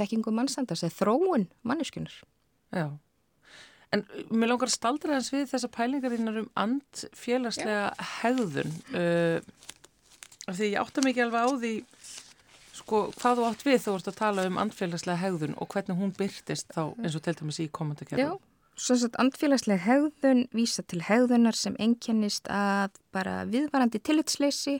[0.00, 2.20] þekkingum mannsandars eða þróun manneskunar.
[2.74, 2.86] Já,
[3.94, 7.92] en mér langar að staldra þess við þessa pælingarinnar um andfélagslega
[8.24, 8.74] hegðun.
[8.90, 9.38] Uh,
[10.50, 11.76] því ég átta mikið alveg á því
[12.86, 16.12] sko hvað þú átt við þú ert að tala um andfélagslega hegðun og hvernig hún
[16.14, 18.22] byrtist þá eins og til dæmis í komandakerfum.
[18.22, 24.78] Já, svo að andfélagslega hegðun vísa til hegðunar sem enkjannist að bara viðvarandi tillitsleysi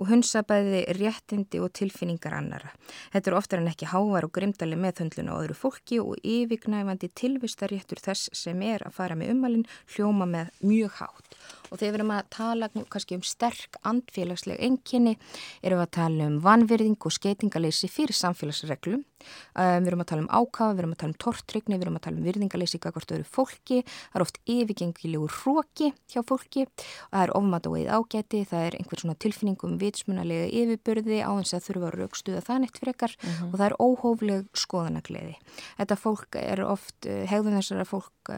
[0.00, 2.72] og hunsabæði réttindi og tilfinningar annara.
[3.12, 8.00] Þetta er oftar en ekki hávar og grimdali meðhundlun á öðru fólki og yfirgnæfandi tilvistaréttur
[8.00, 11.36] þess sem er að fara með umalinn hljóma með mjög hátt
[11.72, 15.16] og þegar við erum að tala kannski um sterk andfélagsleg enginni
[15.62, 20.24] erum við að tala um vanverðing og skeitingaleysi fyrir samfélagsreglum um, við erum að tala
[20.24, 23.14] um ákafa, við erum að tala um tortrygni við erum að tala um virðingaleysi hvort
[23.16, 28.00] öðru fólki það er oft yfirgengilegur hróki hjá fólki og það er ofmat og eða
[28.00, 32.62] ágæti það er einhver svona tilfinningum vitsmunalega yfirbörði á þess að þurfa að raukstuða það
[32.64, 33.32] neitt frekar mhm.
[33.32, 33.52] -huh.
[33.52, 35.36] og það er óhófleg skoðanagleiði.
[35.78, 38.32] Þetta fólk er oft, hegðun þessara fólk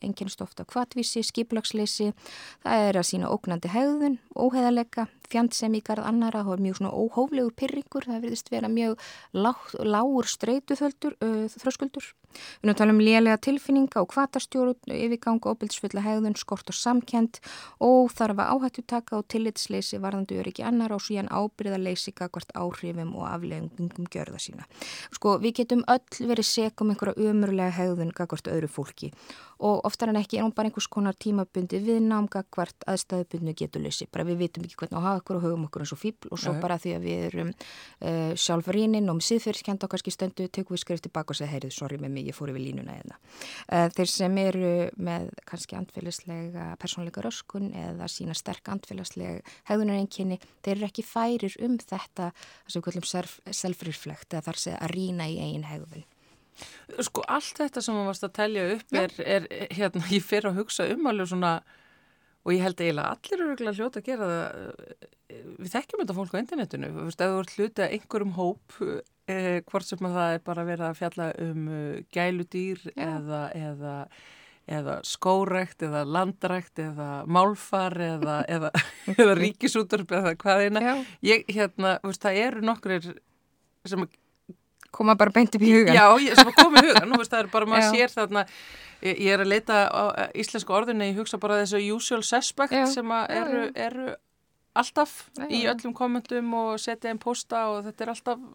[0.00, 2.12] enginnst ofta kvatvísi, skiplagsleysi
[2.62, 8.08] Það er að sína ógnandi hegðun, óheðalega, garð annara, það er mjög svona óhóflegur pyrringur,
[8.08, 8.98] það verðist vera mjög
[9.34, 12.12] lágur streytuþöldur, uh, þröskuldur.
[12.62, 17.40] Við tala um lélega tilfinninga og kvatastjóru, yfirganga, óbildsfulla hegðun, skort og samkend
[17.84, 23.14] og þarf að áhættu taka og tillitsleysi varðandu öryggi annar og síðan ábyrðaleysi kakvart áhrifum
[23.16, 24.68] og afleggingum gjörða sína.
[25.14, 29.12] Sko við getum öll verið segum einhverja umurlega hegðun kakvart öðru fólki
[29.58, 34.26] og oftar en ekki er hún bara einhvers konar tímabundi við námgakvart aðstæðubundinu getuleysi, bara
[34.28, 36.60] við vitum ekki hvernig að okkur og hugum okkur eins og fíbl og svo Já.
[36.62, 40.82] bara því að við erum uh, sjálfuríninn og með síðfyrirskend og kannski stöndu tekum við
[40.84, 43.18] skrifti bak og segja, heyrið, sorry með mig, ég fór yfir línuna hérna.
[43.68, 44.74] Uh, þeir sem eru
[45.08, 51.78] með kannski andfélagslega persónleika röskun eða sína sterk andfélagslega hegðunareinkinni, þeir eru ekki færir um
[51.80, 52.30] þetta,
[52.66, 56.06] að við kallum self-reflect eða þar segja að rýna í eigin hegðun.
[57.04, 59.44] Sko allt þetta sem maður varst að telja upp er, er,
[59.76, 61.52] hérna, ég fyrir að hugsa um alveg svona,
[62.48, 64.72] og ég held eiginlega allir eru hljóta að gera það,
[65.28, 68.76] eh, við þekkjum þetta fólk á internetinu, þú veist, ef þú ert að einhverjum hóp,
[69.28, 73.96] eh, hvort sem að það er bara verið að fjalla um uh, gæludýr eða, eða,
[74.78, 78.72] eða skórekt eða landrækt eða málfar eða, eða,
[79.12, 80.80] eða ríkisúturp eða hvað eina.
[80.80, 80.94] Já.
[81.28, 83.12] Ég, hérna, veist, það eru nokkrir
[83.88, 84.08] sem
[84.88, 85.92] Koma bara beint upp í hugan.
[85.92, 87.90] Já, sem að koma í hugan, veist það er bara maður Já.
[87.92, 88.44] sér þarna,
[89.02, 90.02] ég, ég er að leita á
[90.36, 92.86] íslensku orðinu, ég hugsa bara þessu usual suspect Já.
[92.90, 94.08] sem eru, eru
[94.78, 98.46] alltaf Já, í öllum kommentum og setja einn posta og þetta er alltaf,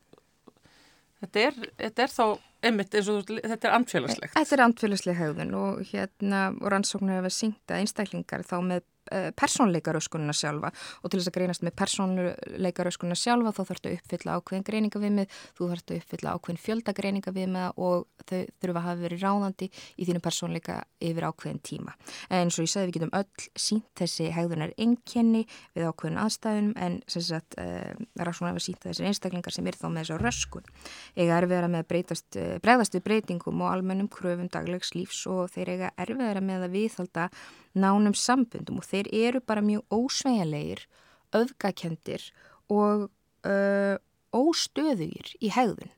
[1.23, 2.25] þetta er, þetta er þá
[2.63, 4.33] einmitt eins og þetta er andfélagslegt.
[4.37, 9.29] Þetta er andfélagslega hegðun og hérna og rannsóknir hefur syngt að einstaklingar þá með uh,
[9.39, 14.67] persónleikaröskunina sjálfa og til þess að greinast með persónleikaröskunina sjálfa þá þarfst að uppfylla ákveðin
[14.69, 20.07] greiningaviðmið, þú þarfst að uppfylla ákveðin fjöldagreiningaviðmið og þau þurfa að hafa verið ráðandi í
[20.07, 21.95] þínu persónleika yfir ákveðin tíma.
[22.29, 25.43] En eins og ég sagði við getum öll sínt þessi hegðunar einkenni
[25.75, 29.79] við ákveðin aðstæðunum en sem sagt uh, rannsóknir hefur sínt að þessir einstaklingar sem er
[29.79, 30.69] þá með þessu röskun
[31.17, 35.51] eiga erfiðara með að breytast, eh, bregðast við breytingum og almennum kröfum daglegs lífs og
[35.53, 37.29] þeir eiga erfiðara með að viðhalda
[37.73, 40.85] nánum sambundum og þeir eru bara mjög ósveigjanlegir,
[41.33, 42.29] öfgakendir
[42.71, 43.09] og
[43.47, 43.95] uh,
[44.33, 45.91] óstöðugir í hegðun.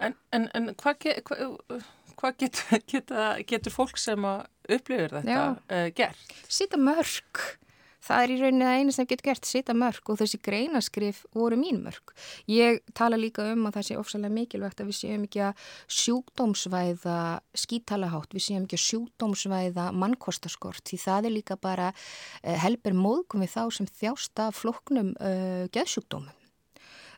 [0.00, 1.80] En, en, en hvað ge, hva,
[2.20, 6.36] hva get, geta, getur fólk sem upplifir þetta uh, gert?
[6.48, 7.46] Sita mörg.
[8.06, 11.58] Það er í rauninni það eina sem getur gert, sita mörg og þessi greinaskrif voru
[11.58, 12.14] mín mörg.
[12.50, 15.66] Ég tala líka um að það sé ofsalega mikilvægt að við séum ekki að
[15.98, 17.18] sjúkdómsvæða
[17.64, 23.42] skítalahátt, við séum ekki að sjúkdómsvæða mannkostaskort því það er líka bara uh, helber móðgum
[23.42, 26.34] við þá sem þjásta floknum uh, geðsjúkdómum.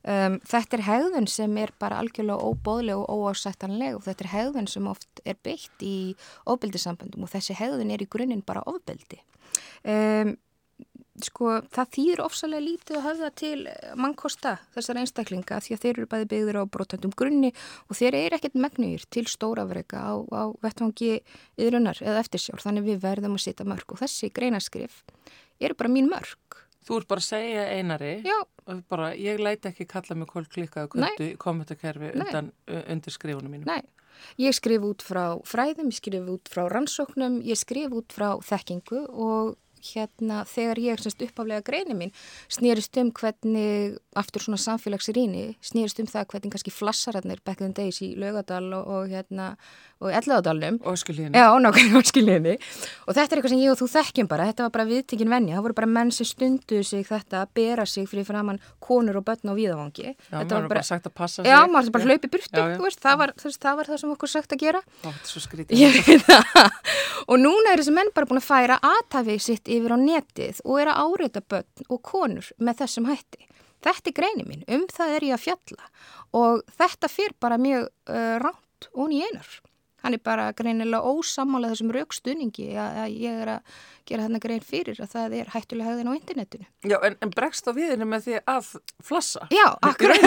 [0.08, 4.68] Um, þetta er hegðun sem er bara algjörlega óbóðleg og óásættanleg og þetta er hegðun
[4.70, 6.14] sem oft er beitt í
[6.48, 9.18] ofbeldisamböndum og þessi hegðun er í grunninn bara ofbeldi.
[9.82, 10.36] Um,
[11.26, 13.58] sko, það þýðir ofsalega lítið að höfða til
[13.98, 17.50] mannkosta þessar einstaklinga því að þeir eru bæði byggður á brotöndum grunni
[17.88, 21.18] og þeir eru ekkert megnugir til stórafreika á, á vettvangi
[21.58, 25.02] yðrunar eða eftirsjár þannig við verðum að setja mörg og þessi greinaskrif
[25.58, 26.62] eru bara mín mörg.
[26.88, 28.14] Þú ert bara að segja einari
[28.88, 31.10] bara, ég læti ekki kalla mig kól klikkaðu Nei.
[32.14, 33.68] undan undir skrifunum mínum.
[33.68, 33.82] Nei,
[34.40, 39.04] ég skrif út frá fræðum, ég skrif út frá rannsóknum, ég skrif út frá þekkingu
[39.08, 39.56] og
[39.92, 42.14] hérna þegar ég semst uppaflega greini mín
[42.52, 48.14] snýrist um hvernig aftur svona samfélagsrýni, snýrist um það hvernig kannski flassararnir the days í
[48.18, 49.56] Laugadal og, og hérna
[49.98, 50.94] og Elladalnum Og.
[51.34, 51.48] Já,
[52.12, 52.54] skiljiðni.
[53.08, 55.56] Og þetta er eitthvað sem ég og þú þekkjum bara, þetta var bara viðtekinn venja,
[55.56, 59.26] það voru bara menn sem stunduðu sig þetta að bera sig fyrir framann konur og
[59.26, 60.14] börn á víðavangi.
[60.14, 61.72] Já, þetta maður er bara sagt að passa Já, sig.
[61.74, 62.98] maður er bara hlaupið burtu, Já, já.
[63.08, 64.80] það var, það var það sem okkur sagt að gera.
[65.02, 65.10] Ó.
[67.28, 70.80] Og núna er þessi menn bara búin að færa aðtafið sitt yfir á netið og
[70.82, 73.48] er að áreita börn og konur með þessum hætti.
[73.84, 75.90] Þetta er greini mín, um það er ég að fjalla
[76.38, 79.52] og þetta fyrir bara mjög uh, ránt og einar.
[80.02, 83.78] Hann er bara greinilega ósamála þessum raukstuðningi að, að ég er að
[84.08, 86.66] gera hérna grein fyrir að það er hættulega hegðin á internetinu.
[86.88, 88.72] Já, en, en bregst á viðinu með því að
[89.04, 89.46] flassa.
[89.54, 90.26] Já, akkurat.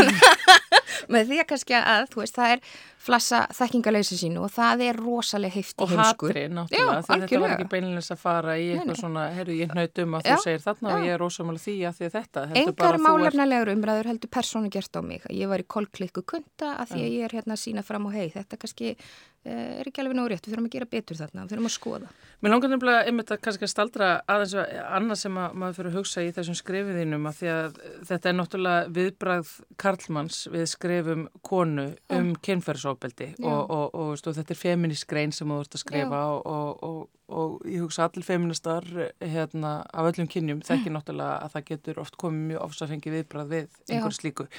[1.12, 2.64] með því að kannski að, þú veist, það er
[3.02, 6.28] flassa þekkingaleysi sínu og það er rosalega heift í Og heimsku.
[6.30, 6.68] hatri, Já, náttúrulega.
[6.70, 7.56] því þetta var algjörlega.
[7.56, 9.00] ekki beinleins að fara í Nei, eitthvað nei.
[9.02, 11.06] svona, herru, ég hnaut um að Já, þú segir þarna og já.
[11.08, 12.44] ég er ósamála því að því að þetta.
[12.62, 15.26] Engar málefnalegur umræður heldur persónu gert á mig.
[15.34, 18.12] Ég var í kolklikku kunta að því að ég er hérna að sína fram á
[18.14, 18.28] hei.
[18.36, 20.46] Þetta kannski uh, er ekki alveg nóg rétt.
[20.46, 21.48] Við þurfum að gera betur þarna.
[21.48, 22.12] Við þurfum að skoða.
[22.42, 25.92] Mér langar nefnilega einmitt að kannski að staldra aðeins að annað sem að maður fyrir
[25.92, 31.26] að hugsa í þessum skrifiðinum að því að þetta er náttúrulega viðbrað Karlmanns við skrifum
[31.48, 33.48] konu um kynferðsóbeldi Já.
[33.48, 36.86] og, og, og, og þetta er feminist grein sem þú ert að skrifa og, og,
[36.88, 37.02] og,
[37.32, 38.88] og ég hugsa allir feministar
[39.20, 43.80] hérna af öllum kynjum þekki náttúrulega að það getur oft komið mjög ofsafengi viðbrað við
[43.88, 44.50] einhver slíku.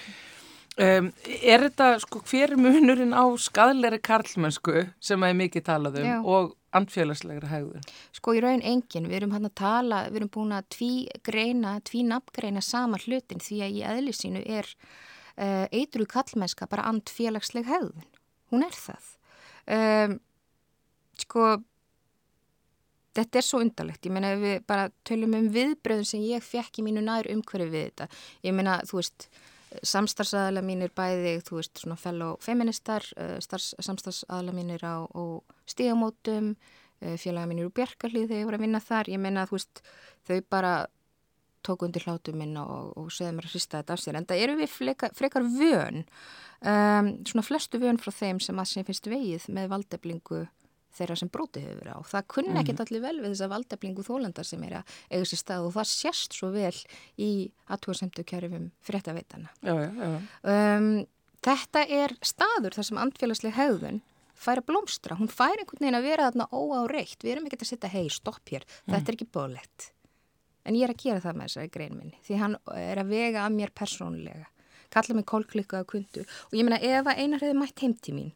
[0.80, 5.98] Um, er þetta, sko, hver er munurinn á skadleiri karlmennsku sem að er mikið talað
[6.00, 6.14] um Já.
[6.24, 7.84] og andfélagslegra hegðun?
[8.16, 9.10] Sko í raun engin.
[9.10, 10.92] Við erum hann að tala, við erum búin að tví
[11.28, 17.68] greina, tví nafngreina sama hlutin því að í eðlisínu er uh, eitru kallmennska bara andfélagsleg
[17.68, 18.08] hegðun.
[18.52, 19.12] Hún er það.
[19.76, 20.16] Um,
[21.20, 21.52] sko
[23.16, 26.80] þetta er svo undarlegt, ég meina ef við bara tölum um viðbröðum sem ég fekk
[26.80, 28.08] í mínu nær umhverju við þetta,
[28.46, 29.28] ég meina þú veist,
[29.86, 35.22] samstarfsaðala mínir bæði, þú veist, svona fellow feministar, uh, samstarfsaðala mínir á, á
[35.70, 39.58] stígamótum uh, félaga mínir úr Bjarkarlið þegar ég voru að vinna þar, ég meina þú
[39.58, 39.84] veist
[40.28, 40.74] þau bara
[41.62, 44.44] tóku undir hlátu minn og, og segði mér að hrista þetta af sér en það
[44.46, 49.08] eru við frekar, frekar vön um, svona flestu vön frá þeim sem að sem finnst
[49.10, 50.42] vegið með valdeflingu
[50.96, 52.00] þeirra sem brótið hefur verið á.
[52.10, 52.84] Það ekkert mm.
[52.84, 55.88] allir vel við þess að valdeflingu þólendar sem er að eiga sér stað og það
[55.92, 56.74] sést svo vel
[57.16, 57.30] í
[57.72, 59.52] aðtúarsemtu kjærifum fréttaveitana.
[59.62, 60.20] Já, já, já.
[60.52, 60.90] Um,
[61.46, 64.02] þetta er staður þar sem andfélagsleg hegðun
[64.42, 65.18] fær að blómstra.
[65.18, 67.20] Hún fær einhvern veginn að vera þarna óáreitt.
[67.22, 68.66] Við erum ekkert að setja, hei, stopp hér.
[68.84, 68.94] Mm.
[68.94, 69.90] Þetta er ekki bólett.
[70.66, 73.46] En ég er að gera það með þessari grein minni því hann er að vega
[73.46, 74.46] að mér persónulega.
[74.92, 78.30] Kalla mig kólklikkaða kundu og ég meina ef að einar hefði mætt heimtí mín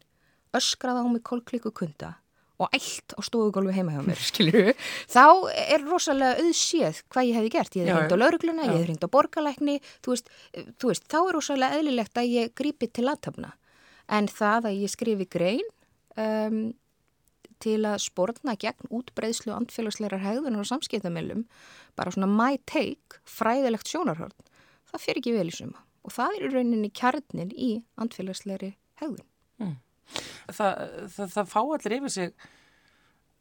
[0.57, 2.15] öskraða hún mig kólklikku kunda
[2.57, 4.73] og allt á stofugólfi heima hjá mér, skilju,
[5.11, 7.77] þá er rosalega auðséð hvað ég hefði gert.
[7.77, 10.33] Ég hefði hringt á laurugluna, ég hefði hringt á borgarleikni, þú veist,
[10.81, 13.53] þú veist, þá er rosalega eðlilegt að ég grípi til aðtapna.
[14.17, 15.65] En það að ég skrifi grein
[16.17, 16.61] um,
[17.61, 21.45] til að spórna gegn útbreyðslu andfélagslegar hegðunar og samskiptamilum,
[21.97, 24.33] bara svona my take, fræðilegt sjónarhörn,
[24.89, 25.83] það fyrir ekki vel í suma.
[26.07, 29.27] Og það er í rauninni kjarnin í andfélagslegri hegðun.
[29.61, 29.75] Mm
[30.51, 30.85] það,
[31.15, 32.47] það, það fá allir yfir sig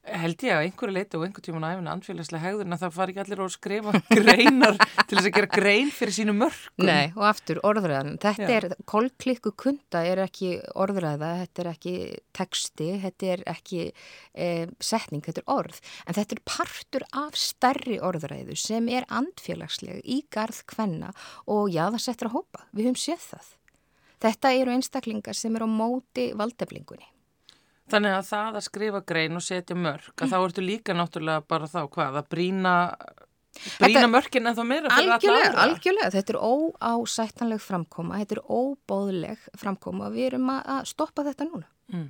[0.07, 3.13] held ég að einhverju leiti og einhver tíma á æfina andfélagslega hegður en það fari
[3.13, 6.87] ekki allir að skrifa greinar til þess að gera grein fyrir sínu mörgum.
[6.87, 8.53] Nei og aftur orðræðan þetta Já.
[8.57, 11.97] er, kolklikku kunda er ekki orðræða, þetta er ekki
[12.37, 14.49] texti, þetta er ekki e,
[14.79, 20.23] setning, þetta er orð en þetta er partur af starri orðræðu sem er andfélagslega í
[20.33, 21.13] garð hvenna
[21.51, 23.55] og já það settur að hópa, við höfum séð það
[24.23, 27.09] Þetta eru einstaklingar sem eru á móti valdeflingunni.
[27.93, 30.31] Þannig að það að skrifa grein og setja mörg, að mm.
[30.33, 32.73] þá ertu líka náttúrulega bara þá hvað, að brína,
[33.79, 35.67] brína mörgin en þá meira fyrir alla aðra.
[35.67, 41.47] Algjörlega, þetta er óásættanleg framkoma, þetta er óbóðleg framkoma og við erum að stoppa þetta
[41.47, 41.71] núna.
[41.95, 42.09] Mm.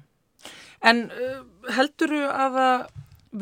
[0.89, 1.45] En uh,
[1.77, 2.87] helduru að það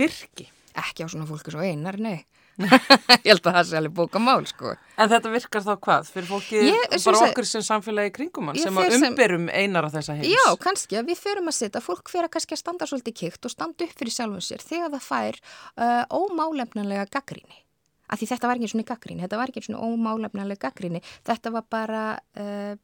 [0.02, 0.48] virki?
[0.74, 2.24] Ekki á svona fólki svo einar, nei.
[3.24, 4.74] ég held að það sé alveg bóka mál sko.
[5.00, 6.10] En þetta virkar þá hvað?
[6.14, 10.30] Fyrir fólki, ég, bara okkur sem samfélagi kringum sem að umberum einar af þessa heims?
[10.30, 13.48] Já, kannski að við förum að setja, fólk fyrir að kannski að standa svolítið kikt
[13.48, 17.60] og standa upp fyrir sjálfum sér þegar það fær uh, ómálefnanlega gaggríni.
[18.12, 21.70] Af því þetta var ekki svona gaggríni, þetta var ekki svona ómálefnanlega gaggríni, þetta var
[21.74, 22.08] bara...
[22.38, 22.74] Uh,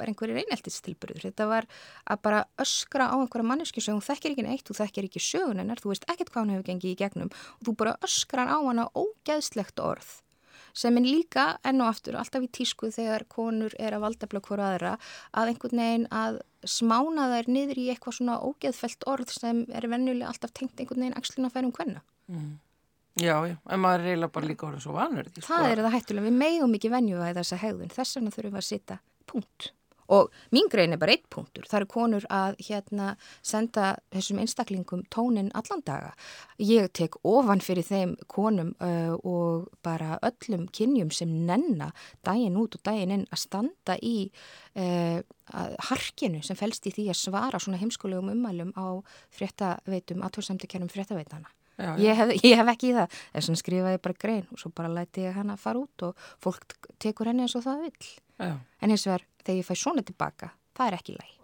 [0.00, 1.26] bara einhverjir eineltistilburður.
[1.28, 1.68] Þetta var
[2.08, 5.62] að bara öskra á einhverja mannesku sem þú þekkir ekki neitt, þú þekkir ekki sögun
[5.62, 8.58] hennar, þú veist ekkert hvað hann hefur gengið í gegnum og þú bara öskrar á
[8.58, 10.18] hana ógeðslegt orð
[10.76, 14.50] sem er líka enn og aftur alltaf í tísku þegar konur er að valda blökk
[14.50, 14.94] fyrir aðra
[15.34, 20.30] að einhvern veginn að smána þær niður í eitthvað svona ógeðfelt orð sem er vennulega
[20.30, 22.04] alltaf tengt einhvern veginn axluna færum hvenna.
[22.30, 22.58] Mm.
[23.20, 25.26] Já, já, en maður er eiginlega bara líka orðin svo vanur.
[25.34, 25.60] Það sko.
[25.66, 28.68] er það hættulega, við megum ekki venju að þessa hegðun, þess vegna þurfum við að
[28.68, 28.98] sita
[29.30, 29.72] punkt
[30.10, 31.66] og mín grein er bara eitt punktur.
[31.68, 33.12] Það eru konur að hérna
[33.46, 36.14] senda þessum einstaklingum tónin allan daga.
[36.58, 41.92] Ég tek ofan fyrir þeim konum uh, og bara öllum kynjum sem nenna
[42.26, 44.16] daginn út og daginn inn að standa í
[44.76, 45.20] uh,
[45.90, 49.02] harkinu sem fælst í því að svara svona heimskulegum umælum á
[49.34, 51.50] fréttaveitum, aðtórsamtökjænum fréttaveitana.
[51.80, 52.02] Já, já.
[52.04, 54.92] Ég, hef, ég hef ekki í það, þess vegna skrifaði bara grein og svo bara
[54.92, 58.10] læti ég hana fara út og fólk tekur henni eins og það vil.
[58.40, 58.52] Já.
[58.84, 61.36] En eins og er þegar ég fæ svona tilbaka, það er ekki læg.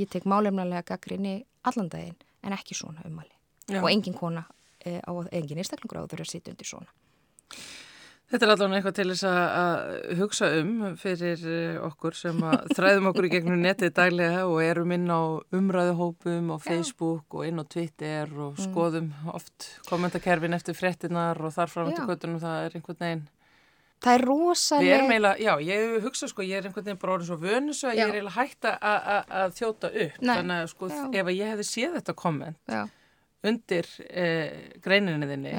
[0.00, 1.36] Ég tek málefnulega gaggrinni
[1.68, 3.32] allan daginn en ekki svona umali.
[3.78, 4.44] Og engin kona,
[4.84, 6.90] e, á, engin einstaklingur áður að sitja undir svona.
[8.32, 12.38] Þetta er allavega eitthvað til þess að hugsa um fyrir eh, okkur sem
[12.78, 15.20] þræðum okkur í gegnum netið daglega og erum inn á
[15.52, 17.36] umræðuhópum og Facebook Já.
[17.36, 18.62] og inn á Twitter og mm.
[18.70, 23.26] skoðum oft kommentakerfin eftir frettinnar og þarfram til kvötunum það er einhvern veginn
[24.02, 25.04] Það er rosalega...
[25.08, 27.94] Meila, já, ég hugsa sko, ég er einhvern veginn bara orðin svo vönu svo að
[27.96, 28.00] já.
[28.00, 30.18] ég er eiginlega hægt að þjóta upp.
[30.18, 30.32] Nei.
[30.32, 31.04] Þannig að sko, já.
[31.20, 32.82] ef ég hefði séð þetta komment já.
[33.52, 34.48] undir eh,
[34.82, 35.54] greininni þinni,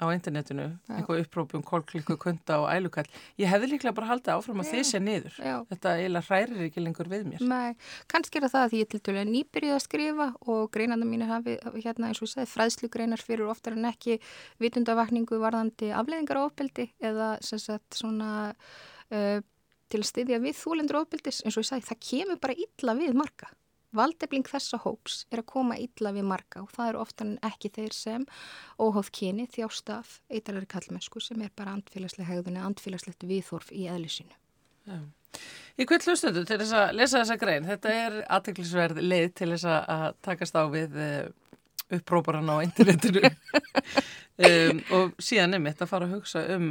[0.00, 0.94] á internetinu, Já.
[0.96, 3.06] eitthvað upprópum, kólklingu, kunda og ælukall.
[3.40, 5.36] Ég hefði líklega bara haldið áfram að sé niður.
[5.36, 5.56] Já.
[5.68, 7.44] Þetta eiginlega hrærir ekki lengur við mér.
[7.44, 7.76] Nei,
[8.10, 11.58] kannski er það að því ég til dælu nýbyrjuð að skrifa og greinanda mín hafi
[11.76, 14.18] hérna eins og ég segi fræðslu greinar fyrir oftar en ekki
[14.62, 19.38] vitundavakningu varðandi afleðingar ofbeldi eða sem sagt svona uh,
[19.90, 23.18] til að styðja við þúlendur ofbeldis eins og ég segi það kemur bara illa við
[23.18, 23.50] marga.
[23.96, 27.96] Valdefling þessa hóps er að koma illa við marga og það eru oftan ekki þeir
[27.96, 28.26] sem
[28.78, 34.36] óháð kyni þjástaf eitalari kallmennsku sem er bara andfélagslega hegðunni, andfélagslegt viðhorf í eðlisínu.
[34.86, 35.00] Já.
[35.78, 39.68] Í hvert hlustundu til þess að lesa þessa grein, þetta er aðteglisverð leið til þess
[39.70, 40.98] að takast á við
[41.90, 43.26] uh, uppróparan á internetinu.
[44.40, 46.68] Um, og síðan er mitt að fara að hugsa um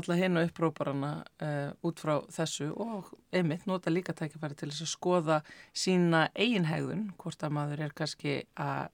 [0.00, 1.10] alla hinn og uppróparana
[1.44, 5.36] uh, út frá þessu og einmitt nota líka tækifæri til þess að skoða
[5.76, 8.88] sína eiginhegðun, hvort að maður er kannski að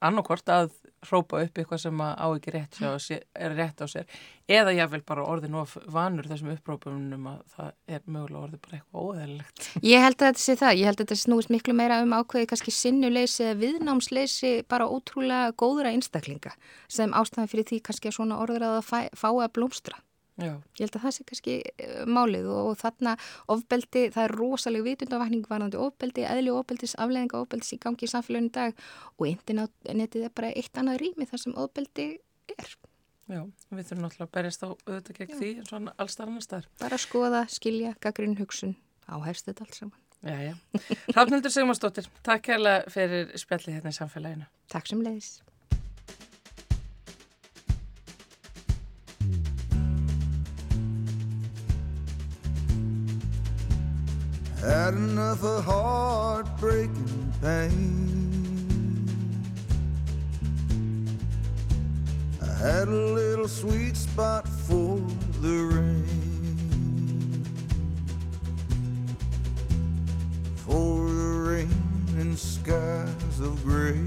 [0.00, 0.72] annarkort að
[1.08, 3.24] hrópa upp eitthvað sem á ekki rétt, sér,
[3.54, 4.06] rétt á sér
[4.50, 8.78] eða ég vil bara orðin of vanur þessum upprópunum að það er mögulega orðið bara
[8.78, 9.68] eitthvað óæðilegt.
[9.92, 12.50] Ég held að þetta sé það, ég held að þetta snúist miklu meira um ákveði
[12.52, 16.52] kannski sinnuleysi eða viðnámsleysi bara ótrúlega góðra einstaklinga
[16.88, 20.00] sem ástæðan fyrir því kannski að svona orður að það fá að blómstra.
[20.34, 20.50] Já.
[20.50, 23.12] Ég held að það sé kannski uh, málið og, og þarna
[23.54, 28.50] ofbeldi, það er rosalega vitundavakning varðandi ofbeldi, eðli ofbeldis, afleðinga ofbeldis í gangi í samfélaginu
[28.56, 28.82] dag
[29.14, 32.08] og internetið er bara eitt annað rými þar sem ofbeldi
[32.56, 32.74] er.
[33.30, 35.38] Já, við þurfum náttúrulega að berjast á auðvitað gegn Já.
[35.38, 36.68] því en svona allstar annar staðar.
[36.82, 38.74] Bara skoða, skilja, gaggrinn hugsun,
[39.06, 40.00] áhæfst þetta allt saman.
[40.24, 40.54] Já, já.
[41.14, 44.46] Rafnildur Sigmarsdóttir, takk kærlega fyrir spjallið hérna í samfélaginu.
[44.72, 45.34] Takk sem leiðis.
[54.64, 59.06] Had enough of heartbreaking pain.
[62.40, 64.96] I had a little sweet spot for
[65.42, 67.44] the rain.
[70.56, 74.00] For the rain and skies of gray.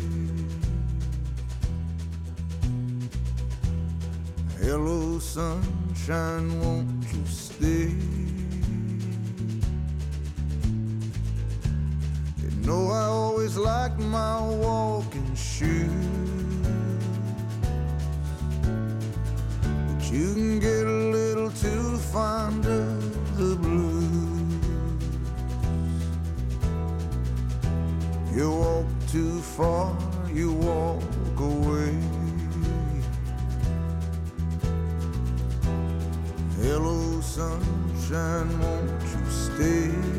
[4.60, 8.27] Hello, sunshine, won't you stay?
[12.68, 15.90] Know I always liked my walking shoes.
[19.62, 24.66] But you can get a little too fond of the blues.
[28.36, 29.96] You walk too far,
[30.34, 31.96] you walk away.
[36.62, 40.17] Hello, sunshine, won't you stay?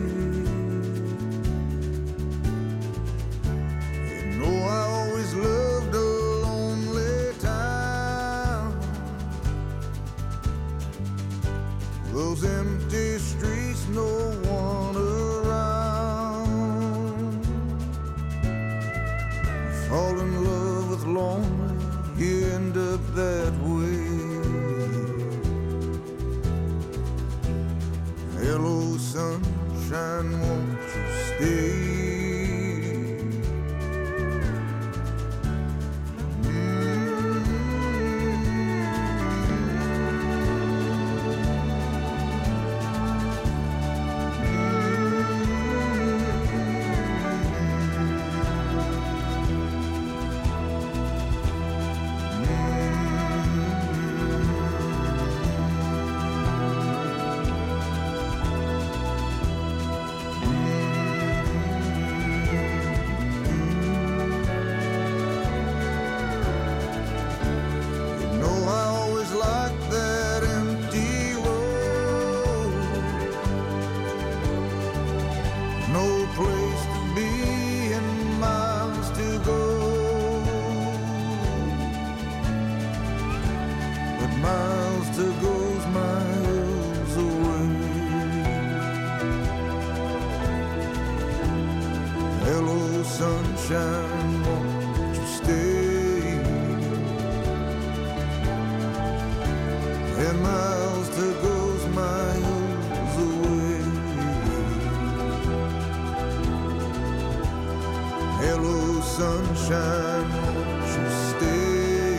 [109.17, 112.19] sunshine won't you stay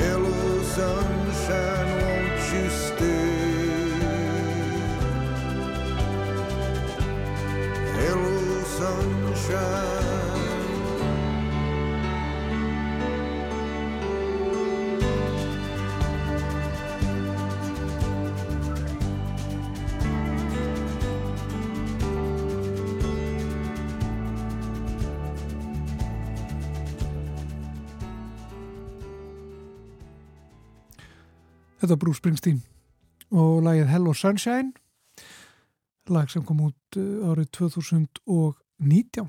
[0.00, 3.24] hello sunshine won't you stay?
[7.96, 10.23] Hello sunshine.
[31.84, 32.60] Þetta var Bruce Springsteen
[33.36, 34.70] og lagið Hello Sunshine
[36.08, 39.26] lag sem kom út uh, árið 2019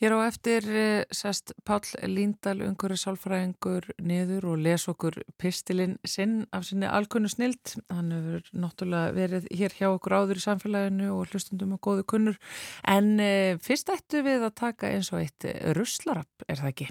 [0.00, 6.46] Hér á eftir eh, sest Pál Líndal, ungur sálfræðingur niður og les okkur pistilinn sinn
[6.56, 7.74] af sinni alkunnu snild.
[7.92, 12.40] Hann hefur náttúrulega verið hér hjá okkur áður í samfélaginu og hlustundum og góðu kunnur.
[12.88, 15.44] En e, fyrst ættu við að taka eins og eitt
[15.76, 16.90] ruslarapp, er það ekki?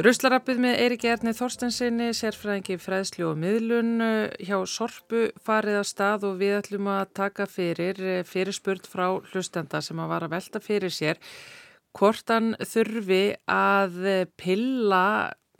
[0.00, 6.24] Ruslarappið með Eirik Erni Þorstensinni, sérfræðingi fræðslu og miðlun eh, hjá Sorpu farið á stað
[6.30, 10.94] og við ætlum að taka fyrir eh, fyrirspurt frá hlustenda sem að vara velta fyrir
[10.94, 11.20] sér
[11.92, 15.04] hvort hann þurfi að eh, pilla,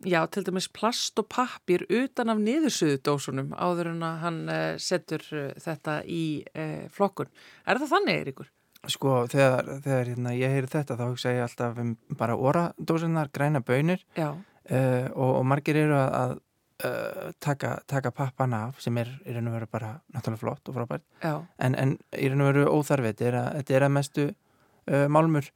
[0.07, 4.41] já, til dæmis plast og pappir utan af niðursuðudósunum áður en að hann
[4.81, 5.27] setur
[5.61, 6.25] þetta í
[6.95, 7.29] flokkun.
[7.67, 8.51] Er það þannig, Eirikur?
[8.89, 13.61] Sko þegar, þegar hérna, ég heyri þetta þá hugsa ég alltaf um bara oradósunar, græna
[13.61, 14.39] bönir uh,
[15.13, 16.33] og, og margir eru að, að
[16.89, 20.79] uh, taka, taka pappan af sem er í raun og veru bara náttúrulega flott og
[20.79, 25.53] frábært en, en í raun og veru óþarfið þetta er, er að mestu uh, málmur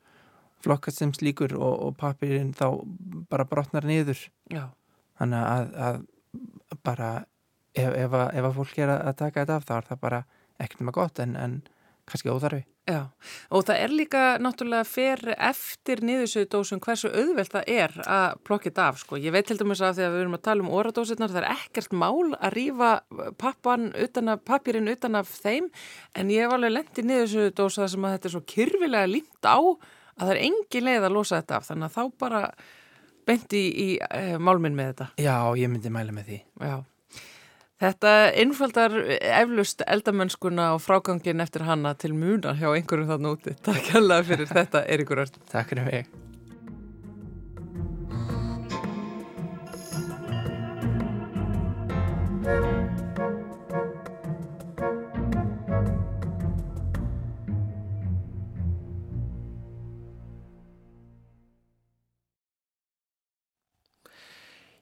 [0.65, 2.67] flokkast sem slíkur og, og pappirinn þá
[3.31, 4.19] bara brotnar niður
[4.53, 4.67] Já.
[5.21, 6.03] þannig að, að
[6.87, 7.11] bara
[7.75, 10.23] ef, ef, að, ef að fólk er að taka þetta af þá er það bara
[10.63, 11.59] ekkert með gott en, en
[12.09, 13.07] kannski óþarfi Já,
[13.49, 18.99] og það er líka náttúrulega fyrir eftir niðursöðudósum hversu auðvelt það er að þetta af,
[19.01, 19.17] sko.
[19.17, 21.55] Ég veit til dæmis að því að við erum að tala um oradósirnar, það er
[21.55, 22.91] ekkert mál að rýfa
[23.41, 25.71] pappan utan af, pappirinn utan af þeim,
[26.13, 29.59] en ég hef alveg lendið niðursöðudósa sem að þetta er svo kyrfilega límt á
[30.19, 32.41] að það er engin leið að losa þetta af, þannig að þá bara
[33.25, 35.07] benti í, í e, málminn með þetta.
[35.25, 36.41] Já, ég myndi mæla með því.
[36.61, 36.77] Já.
[37.85, 38.11] Þetta
[38.41, 43.57] innfaldar eflust eldamönskuna og frágangin eftir hanna til muna hjá einhverjum þann úti.
[43.67, 45.41] Takk alveg fyrir þetta, Eirikur Örn.
[45.51, 46.13] Takk fyrir mig.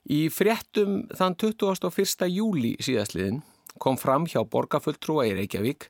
[0.03, 2.25] Í fréttum þann 21.
[2.27, 3.37] júli síðastliðin
[3.79, 5.85] kom fram hjá borgarfulltrúa í Reykjavík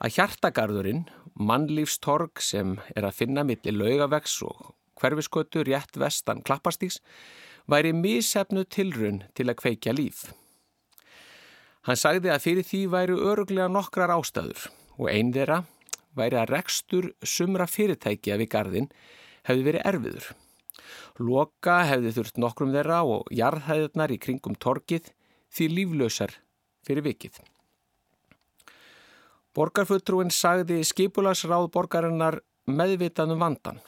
[0.00, 1.02] að hjartagarðurinn,
[1.36, 7.02] mannlífstorg sem er að finna millir laugavegs og hverfiskötu rétt vestan klappastíks,
[7.68, 10.30] væri mísefnu tilrun til að kveikja líf.
[11.84, 15.66] Hann sagði að fyrir því væri öruglega nokkrar ástæður og einn þeirra
[16.16, 18.88] væri að rekstur sumra fyrirtækja við gardin
[19.44, 20.30] hefði verið erfiður.
[21.22, 25.12] Loka hefði þurft nokkrum þeirra og jarðhæðunar í kringum torkið
[25.54, 26.34] því líflösar
[26.86, 27.38] fyrir vikið.
[29.54, 33.78] Borgarfuttrúin sagði skipularsráð borgarinnar meðvitanum vandan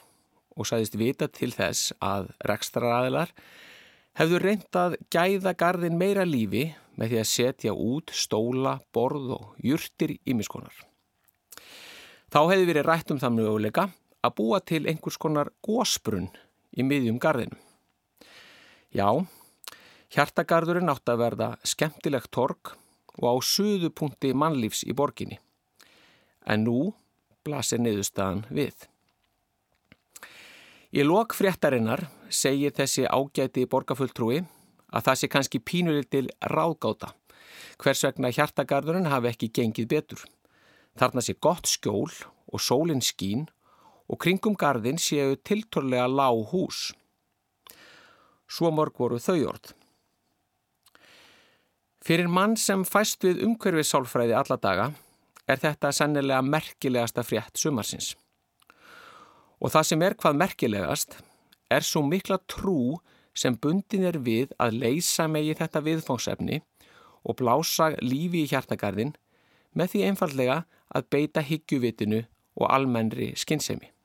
[0.55, 3.33] og sagðist vita til þess að rekstraræðilar
[4.17, 10.15] hefðu reyndað gæða gardin meira lífi með því að setja út stóla, borð og júrtir
[10.25, 10.73] ímiskonar.
[12.31, 13.89] Þá hefði verið rætt um það möguleika
[14.23, 16.31] að búa til einhvers konar gósbrunn
[16.77, 17.57] í miðjum gardinu.
[18.93, 19.09] Já,
[20.13, 22.75] hjartagarðurinn átt að verða skemmtilegt tork
[23.17, 25.39] og á suðupunkti mannlífs í borginni.
[26.45, 26.93] En nú
[27.43, 28.75] blasir niðurstaðan við.
[30.95, 34.39] Í lok fréttarinnar segir þessi ágæti borgarfulltrúi
[34.87, 37.11] að það sé kannski pínulitil ráðgáta
[37.81, 40.23] hvers vegna hjartagarðurinn hafi ekki gengið betur.
[40.97, 42.09] Þarna sé gott skjól
[42.47, 43.45] og sólinn skín
[44.07, 46.93] og kringum gardin séu tiltorlega lág hús.
[48.47, 49.73] Svo mörg voru þau orð.
[52.07, 54.85] Fyrir mann sem fæst við umhverfið sálfræði alla daga
[55.47, 58.13] er þetta sennilega merkilegasta frétt sumarsins.
[59.59, 61.17] Og það sem er hvað merkilegast
[61.73, 63.01] er svo mikla trú
[63.37, 66.61] sem bundin er við að leysa megi þetta viðfóngsefni
[67.27, 69.13] og blása lífi í hjartagarðin
[69.75, 70.57] með því einfallega
[70.95, 72.23] að beita higgjuvitinu
[72.57, 73.96] og almennri skinnsemi.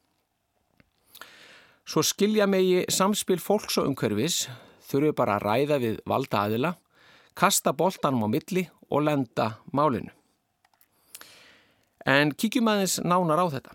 [1.83, 4.47] Svo skilja megi samspil fólks og umhverfis
[4.87, 6.73] þurfu bara að ræða við valda aðila,
[7.35, 10.13] kasta boltanum á milli og lenda málinu.
[12.07, 13.75] En kíkjum aðeins nánar á þetta.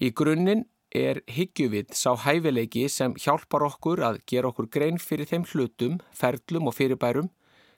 [0.00, 0.64] Í grunninn
[0.96, 6.70] er higgjuvit sá hæfileiki sem hjálpar okkur að gera okkur grein fyrir þeim hlutum, ferlum
[6.70, 7.30] og fyrirbærum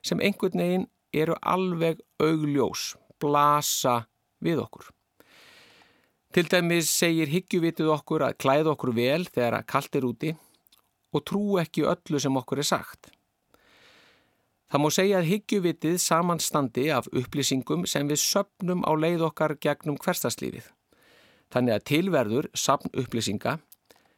[0.05, 4.03] sem einhvern veginn eru alveg augljós, blasa
[4.41, 4.89] við okkur.
[6.33, 10.31] Til dæmis segir higgjuvitið okkur að klæða okkur vel þegar að kallt er úti
[11.13, 13.11] og trú ekki öllu sem okkur er sagt.
[14.73, 19.99] Það má segja að higgjuvitið samanstandi af upplýsingum sem við söpnum á leið okkar gegnum
[20.01, 20.65] hverstaslífið.
[21.53, 23.59] Þannig að tilverður sapn upplýsinga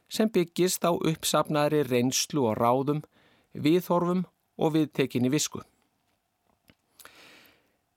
[0.07, 3.03] sem byggist á uppsafnaðri reynslu og ráðum,
[3.51, 4.24] viðhorfum
[4.55, 5.59] og viðtekinni visku.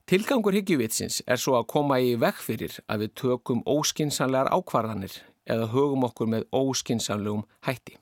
[0.08, 5.66] Tilgangur higgjuvitsins er svo að koma í vekk fyrir að við tökum óskinsanlegar ákvarðanir eða
[5.74, 7.98] hugum okkur með óskinsanlegum hætti.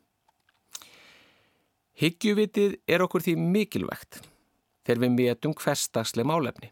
[1.99, 4.21] Higgjuvitið er okkur því mikilvægt
[4.87, 6.71] þegar við metum hverstagsleg málefni.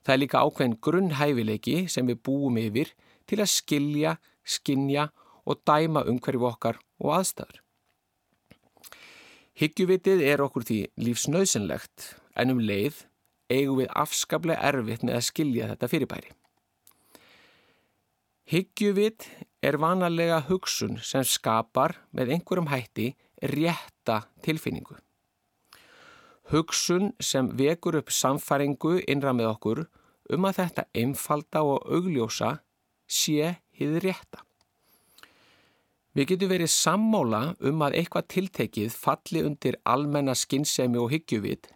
[0.00, 2.94] Það er líka ákveðin grunnhæfileiki sem við búum yfir
[3.28, 4.16] til að skilja,
[4.48, 5.10] skinja
[5.44, 7.60] og dæma umhverju okkar og aðstæður.
[9.60, 13.04] Higgjuvitið er okkur því lífsnauðsynlegt en um leið
[13.52, 16.32] eigum við afskaplega erfitt með að skilja þetta fyrirbæri.
[18.48, 19.26] Hyggjuvit
[19.60, 23.10] er vanalega hugsun sem skapar með einhverjum hætti
[23.52, 24.96] rétta tilfinningu.
[26.48, 29.82] Hugsun sem vekur upp samfæringu innra með okkur
[30.32, 32.54] um að þetta einfalda og augljósa
[33.04, 34.44] sé hið rétta.
[36.16, 41.68] Við getum verið sammála um að eitthvað tiltekið falli undir almenna skinnsemi og hyggjuvit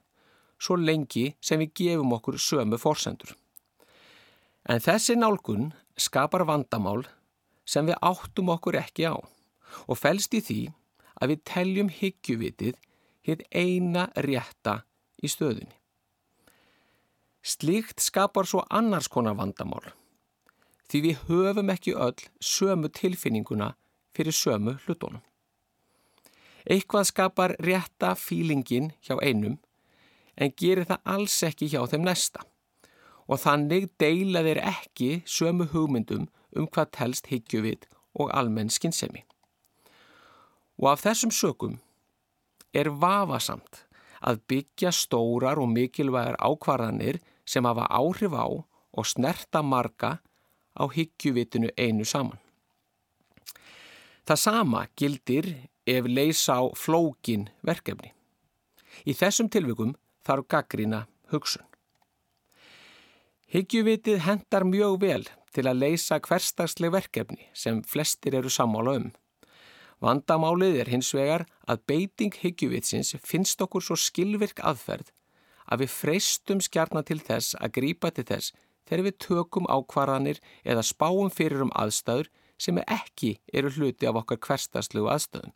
[0.63, 3.35] svo lengi sem við gefum okkur sömu fórsendur.
[4.71, 7.03] En þessi nálgun skapar vandamál
[7.67, 10.61] sem við áttum okkur ekki á og fælst í því
[11.19, 12.79] að við teljum hyggjuvitið
[13.27, 14.83] hitt eina rétta
[15.23, 15.75] í stöðunni.
[17.43, 19.91] Slíkt skapar svo annars konar vandamál
[20.93, 23.73] því við höfum ekki öll sömu tilfinninguna
[24.15, 25.23] fyrir sömu hlutunum.
[26.69, 29.57] Eitthvað skapar rétta fílingin hjá einum
[30.43, 32.43] en gerir það alls ekki hjá þeim næsta
[33.31, 36.27] og þannig deila þeir ekki sömu hugmyndum
[36.59, 37.87] um hvað telst higgjuvit
[38.19, 39.23] og almenn skinnsemi.
[40.83, 41.79] Og af þessum sökum
[42.75, 43.85] er vafasamt
[44.23, 50.19] að byggja stórar og mikilvægar ákvarðanir sem hafa áhrif á og snerta marga
[50.77, 52.39] á higgjuvitinu einu saman.
[54.27, 55.49] Það sama gildir
[55.87, 58.13] ef leysa á flókin verkefni.
[59.09, 61.65] Í þessum tilvikum þarf gaggrína hugsun.
[63.53, 69.11] Hyggjuvitið hendar mjög vel til að leysa hverstagsleg verkefni sem flestir eru sammála um.
[70.03, 75.13] Vandamálið er hins vegar að beiting hyggjuvitsins finnst okkur svo skilvirk aðferð
[75.69, 78.55] að við freystum skjarnar til þess að grípa til þess
[78.89, 84.41] þegar við tökum ákvarðanir eða spáum fyrir um aðstæður sem ekki eru hluti af okkar
[84.43, 85.55] hverstagslegu aðstöðum,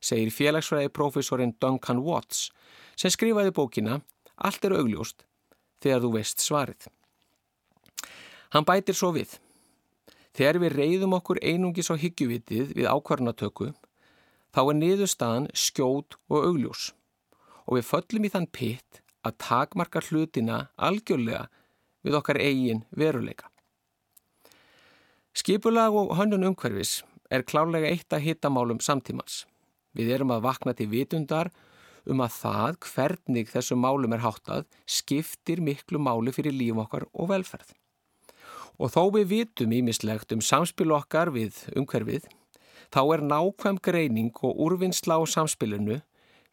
[0.00, 2.50] segir félagsfræði profesorinn Duncan Watts
[2.96, 4.00] sem skrifaði bókina
[4.36, 5.24] Allt er augljóst
[5.80, 6.88] þegar þú veist svarið.
[8.52, 9.38] Hann bætir svo við.
[10.36, 13.70] Þegar við reyðum okkur einungis á hyggjuvitið við ákvarnatöku
[14.52, 16.90] þá er niðurstaðan skjót og augljós
[17.66, 21.46] og við föllum í þann pitt að takmarka hlutina algjörlega
[22.06, 23.48] við okkar eigin veruleika.
[25.36, 29.44] Skipulag og hönnun umhverfis er klálega eitt að hittamálum samtímans.
[29.96, 31.50] Við erum að vakna til vitundar
[32.06, 37.30] um að það hvernig þessum málum er háttað skiptir miklu máli fyrir líf okkar og
[37.32, 37.72] velferð.
[38.76, 42.26] Og þó við vitum ímislegt um samspil okkar við umhverfið,
[42.92, 46.02] þá er nákvæm greining og úrvinnsla á samspilinu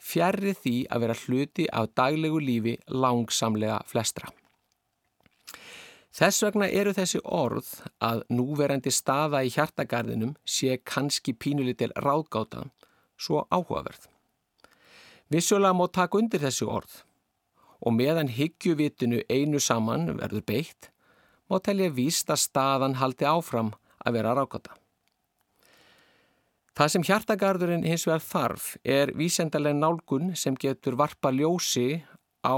[0.03, 4.31] fjarrið því að vera hluti af daglegu lífi langsamlega flestra.
[6.13, 7.69] Þess vegna eru þessi orð
[8.05, 12.67] að núverandi staða í hjartagarðinum sé kannski pínulitil ráðgáta
[13.17, 14.07] svo áhugaverð.
[15.33, 17.01] Vissulega má taka undir þessi orð
[17.83, 20.89] og meðan hyggjuvitinu einu saman verður beitt
[21.49, 24.75] má telja víst að staðan haldi áfram að vera rákota.
[26.73, 32.01] Það sem hjartagarðurinn hins vegar þarf er vísendalega nálgun sem getur varpa ljósi
[32.41, 32.57] á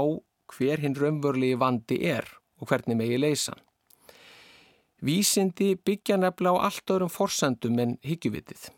[0.56, 2.24] hver hinn raunvörligi vandi er
[2.60, 3.52] og hvernig megi leysa.
[5.04, 8.70] Vísindi byggja nefnilega á allt öðrum forsendum en hyggjuvitið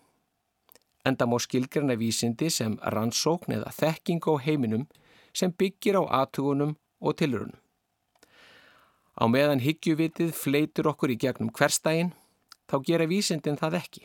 [1.09, 4.87] enda má skilgrana vísindi sem rannsókn eða þekking á heiminum
[5.33, 7.59] sem byggir á aðtugunum og tilrunum.
[9.19, 12.13] Á meðan hyggjuvitið fleitur okkur í gegnum hverstægin,
[12.71, 14.05] þá gera vísindin það ekki.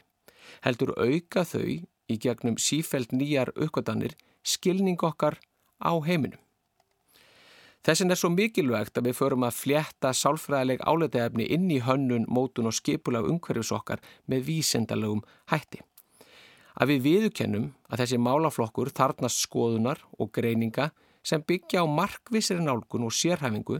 [0.65, 1.67] Heldur auka þau
[2.09, 5.37] í gegnum sífælt nýjar aukvöldanir skilning okkar
[5.77, 6.41] á heiminum.
[7.83, 12.71] Þessin er svo mikilvægt að við förum að fljetta sálfræðileg áleitaefni inn í hönnun, mótun
[12.71, 13.99] og skipulag umhverfis okkar
[14.31, 15.83] með vísendalögum hætti
[16.73, 20.89] að við viðukennum að þessi málaflokkur þarnast skoðunar og greininga
[21.23, 23.79] sem byggja á markvísir nálgun og sérhæfingu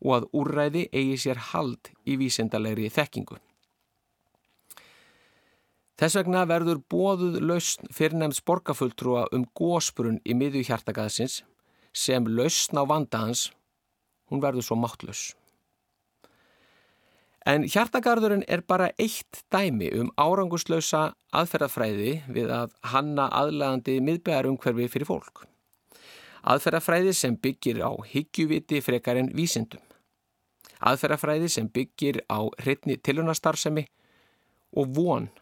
[0.00, 3.36] og að úrræði eigi sér hald í vísendalegri þekkingu.
[6.00, 11.42] Þess vegna verður bóðuð lausn fyrirnefns borgarfulltrúa um gósbrunn í miðju hjartagaðsins
[11.92, 13.50] sem lausn á vandaðans,
[14.30, 15.34] hún verður svo máttlaus.
[17.48, 25.08] En hjartagarðurinn er bara eitt dæmi um áranguslausa aðferðafræði við að hanna aðlægandi miðbæðarumhverfi fyrir
[25.08, 25.46] fólk.
[26.44, 29.80] Aðferðafræði sem byggir á higgjuviti frekar en vísindum.
[30.84, 33.86] Aðferðafræði sem byggir á hreitni tilunastarfsemi
[34.76, 35.32] og von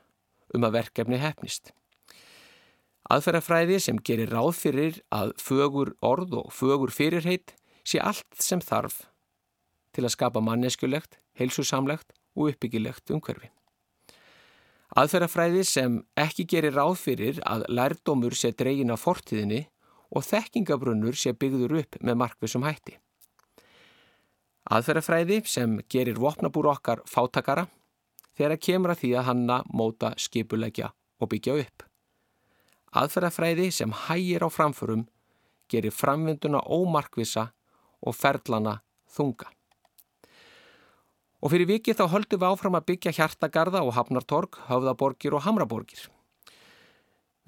[0.54, 1.72] um að verkefni hefnist.
[3.10, 9.07] Aðferðafræði sem gerir ráð fyrir að fögur orð og fögur fyrirheit sé allt sem þarf
[9.94, 13.50] til að skapa manneskulegt, heilsusamlegt og uppbyggilegt umhverfi.
[14.96, 19.66] Aðferðafræði sem ekki gerir ráð fyrir að lærdómur sé dregin af fortíðinni
[20.08, 22.96] og þekkingabrunnur sé byggður upp með markvisum hætti.
[24.68, 27.66] Aðferðafræði sem gerir vopnabúr okkar fátakara
[28.36, 31.84] þegar kemur að því að hanna móta skipulegja og byggja upp.
[32.96, 35.04] Aðferðafræði sem hægir á framförum
[35.68, 37.50] gerir framvinduna ómarkvisa
[38.00, 38.78] og ferlana
[39.12, 39.50] þunga.
[41.38, 46.08] Og fyrir vikið þá höldum við áfram að byggja hjartagarða og hafnartorg, höfðaborgir og hamraborgir.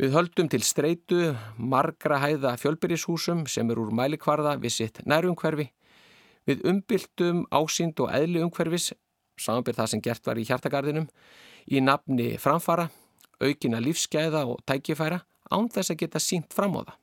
[0.00, 5.66] Við höldum til streitu margra hæða fjölbyrjishúsum sem er úr mælikvarða við sitt nærumhverfi.
[6.48, 8.94] Við umbyltum ásýnd og eðli umhverfis,
[9.36, 11.10] samanbyrð það sem gert var í hjartagarðinum,
[11.68, 12.88] í nafni framfara,
[13.42, 15.20] aukina lífsgæða og tækifæra
[15.50, 16.96] án þess að geta sínt fram á það.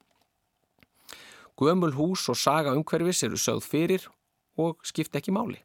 [1.57, 4.09] Gömul hús og saga umhverfis eru sögð fyrir
[4.57, 5.61] og skipta ekki máli.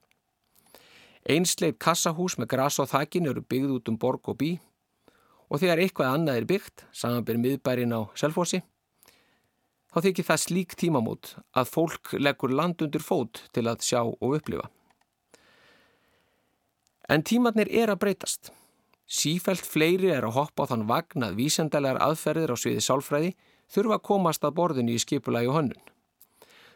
[1.30, 4.52] Einsleip kassahús með gras og þakin eru byggð út um borg og bí
[5.52, 8.62] og þegar eitthvað annað er byggt, samanbyrð miðbærin á selfósi,
[9.92, 14.38] þá þykir það slík tímamót að fólk leggur land undir fót til að sjá og
[14.38, 14.70] upplifa.
[17.12, 18.48] En tímatnir er að breytast.
[19.04, 23.34] Sífælt fleiri er að hoppa á þann vagn að vísendalega aðferðir á sviði sálfræði
[23.74, 25.84] þurfa að komast að borðinu í skipulagi og hönnun.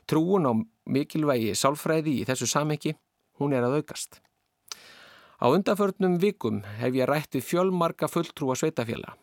[0.05, 0.53] Trúun á
[0.85, 2.93] mikilvægi sálfræði í þessu samhengi,
[3.41, 4.21] hún er að aukast.
[5.37, 9.17] Á undanförnum vikum hef ég rætti fjölmarka fulltrúa sveitafjöla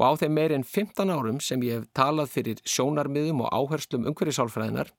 [0.00, 4.06] og á þeim meir en 15 árum sem ég hef talað fyrir sjónarmiðum og áherslum
[4.10, 4.90] umhverjusálfræðinar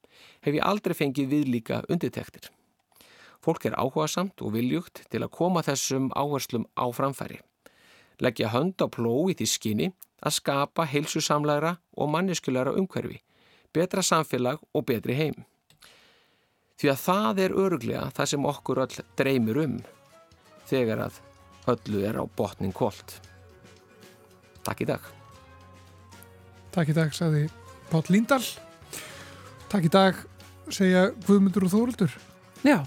[0.45, 2.47] hef ég aldrei fengið viðlíka undirtektir.
[3.43, 7.41] Fólk er áhuga samt og viljugt til að koma þessum áherslum á framfæri.
[8.23, 9.89] Leggja hönd á plói því skinni
[10.23, 13.19] að skapa heilsusamlæra og manneskulæra umhverfi,
[13.73, 15.43] betra samfélag og betri heim.
[16.79, 19.75] Því að það er öruglega það sem okkur öll dreymir um
[20.73, 21.21] þegar að
[21.73, 23.19] öllu er á botnin kolt.
[24.63, 25.05] Takk í dag.
[26.73, 27.47] Takk í dag, sagði
[27.91, 28.41] Pál Líndal.
[29.69, 30.17] Takk í dag,
[30.73, 32.15] segja Guðmundur og Þóruldur.
[32.63, 32.79] Já,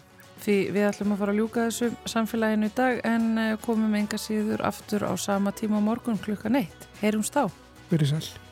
[0.43, 4.19] því við ætlum að fara að ljúka þessu samfélaginu í dag en eh, komum enga
[4.21, 6.89] síður aftur á sama tíma á morgun klukkan eitt.
[7.03, 7.47] Heyrums þá.
[7.93, 8.46] Verið sæl.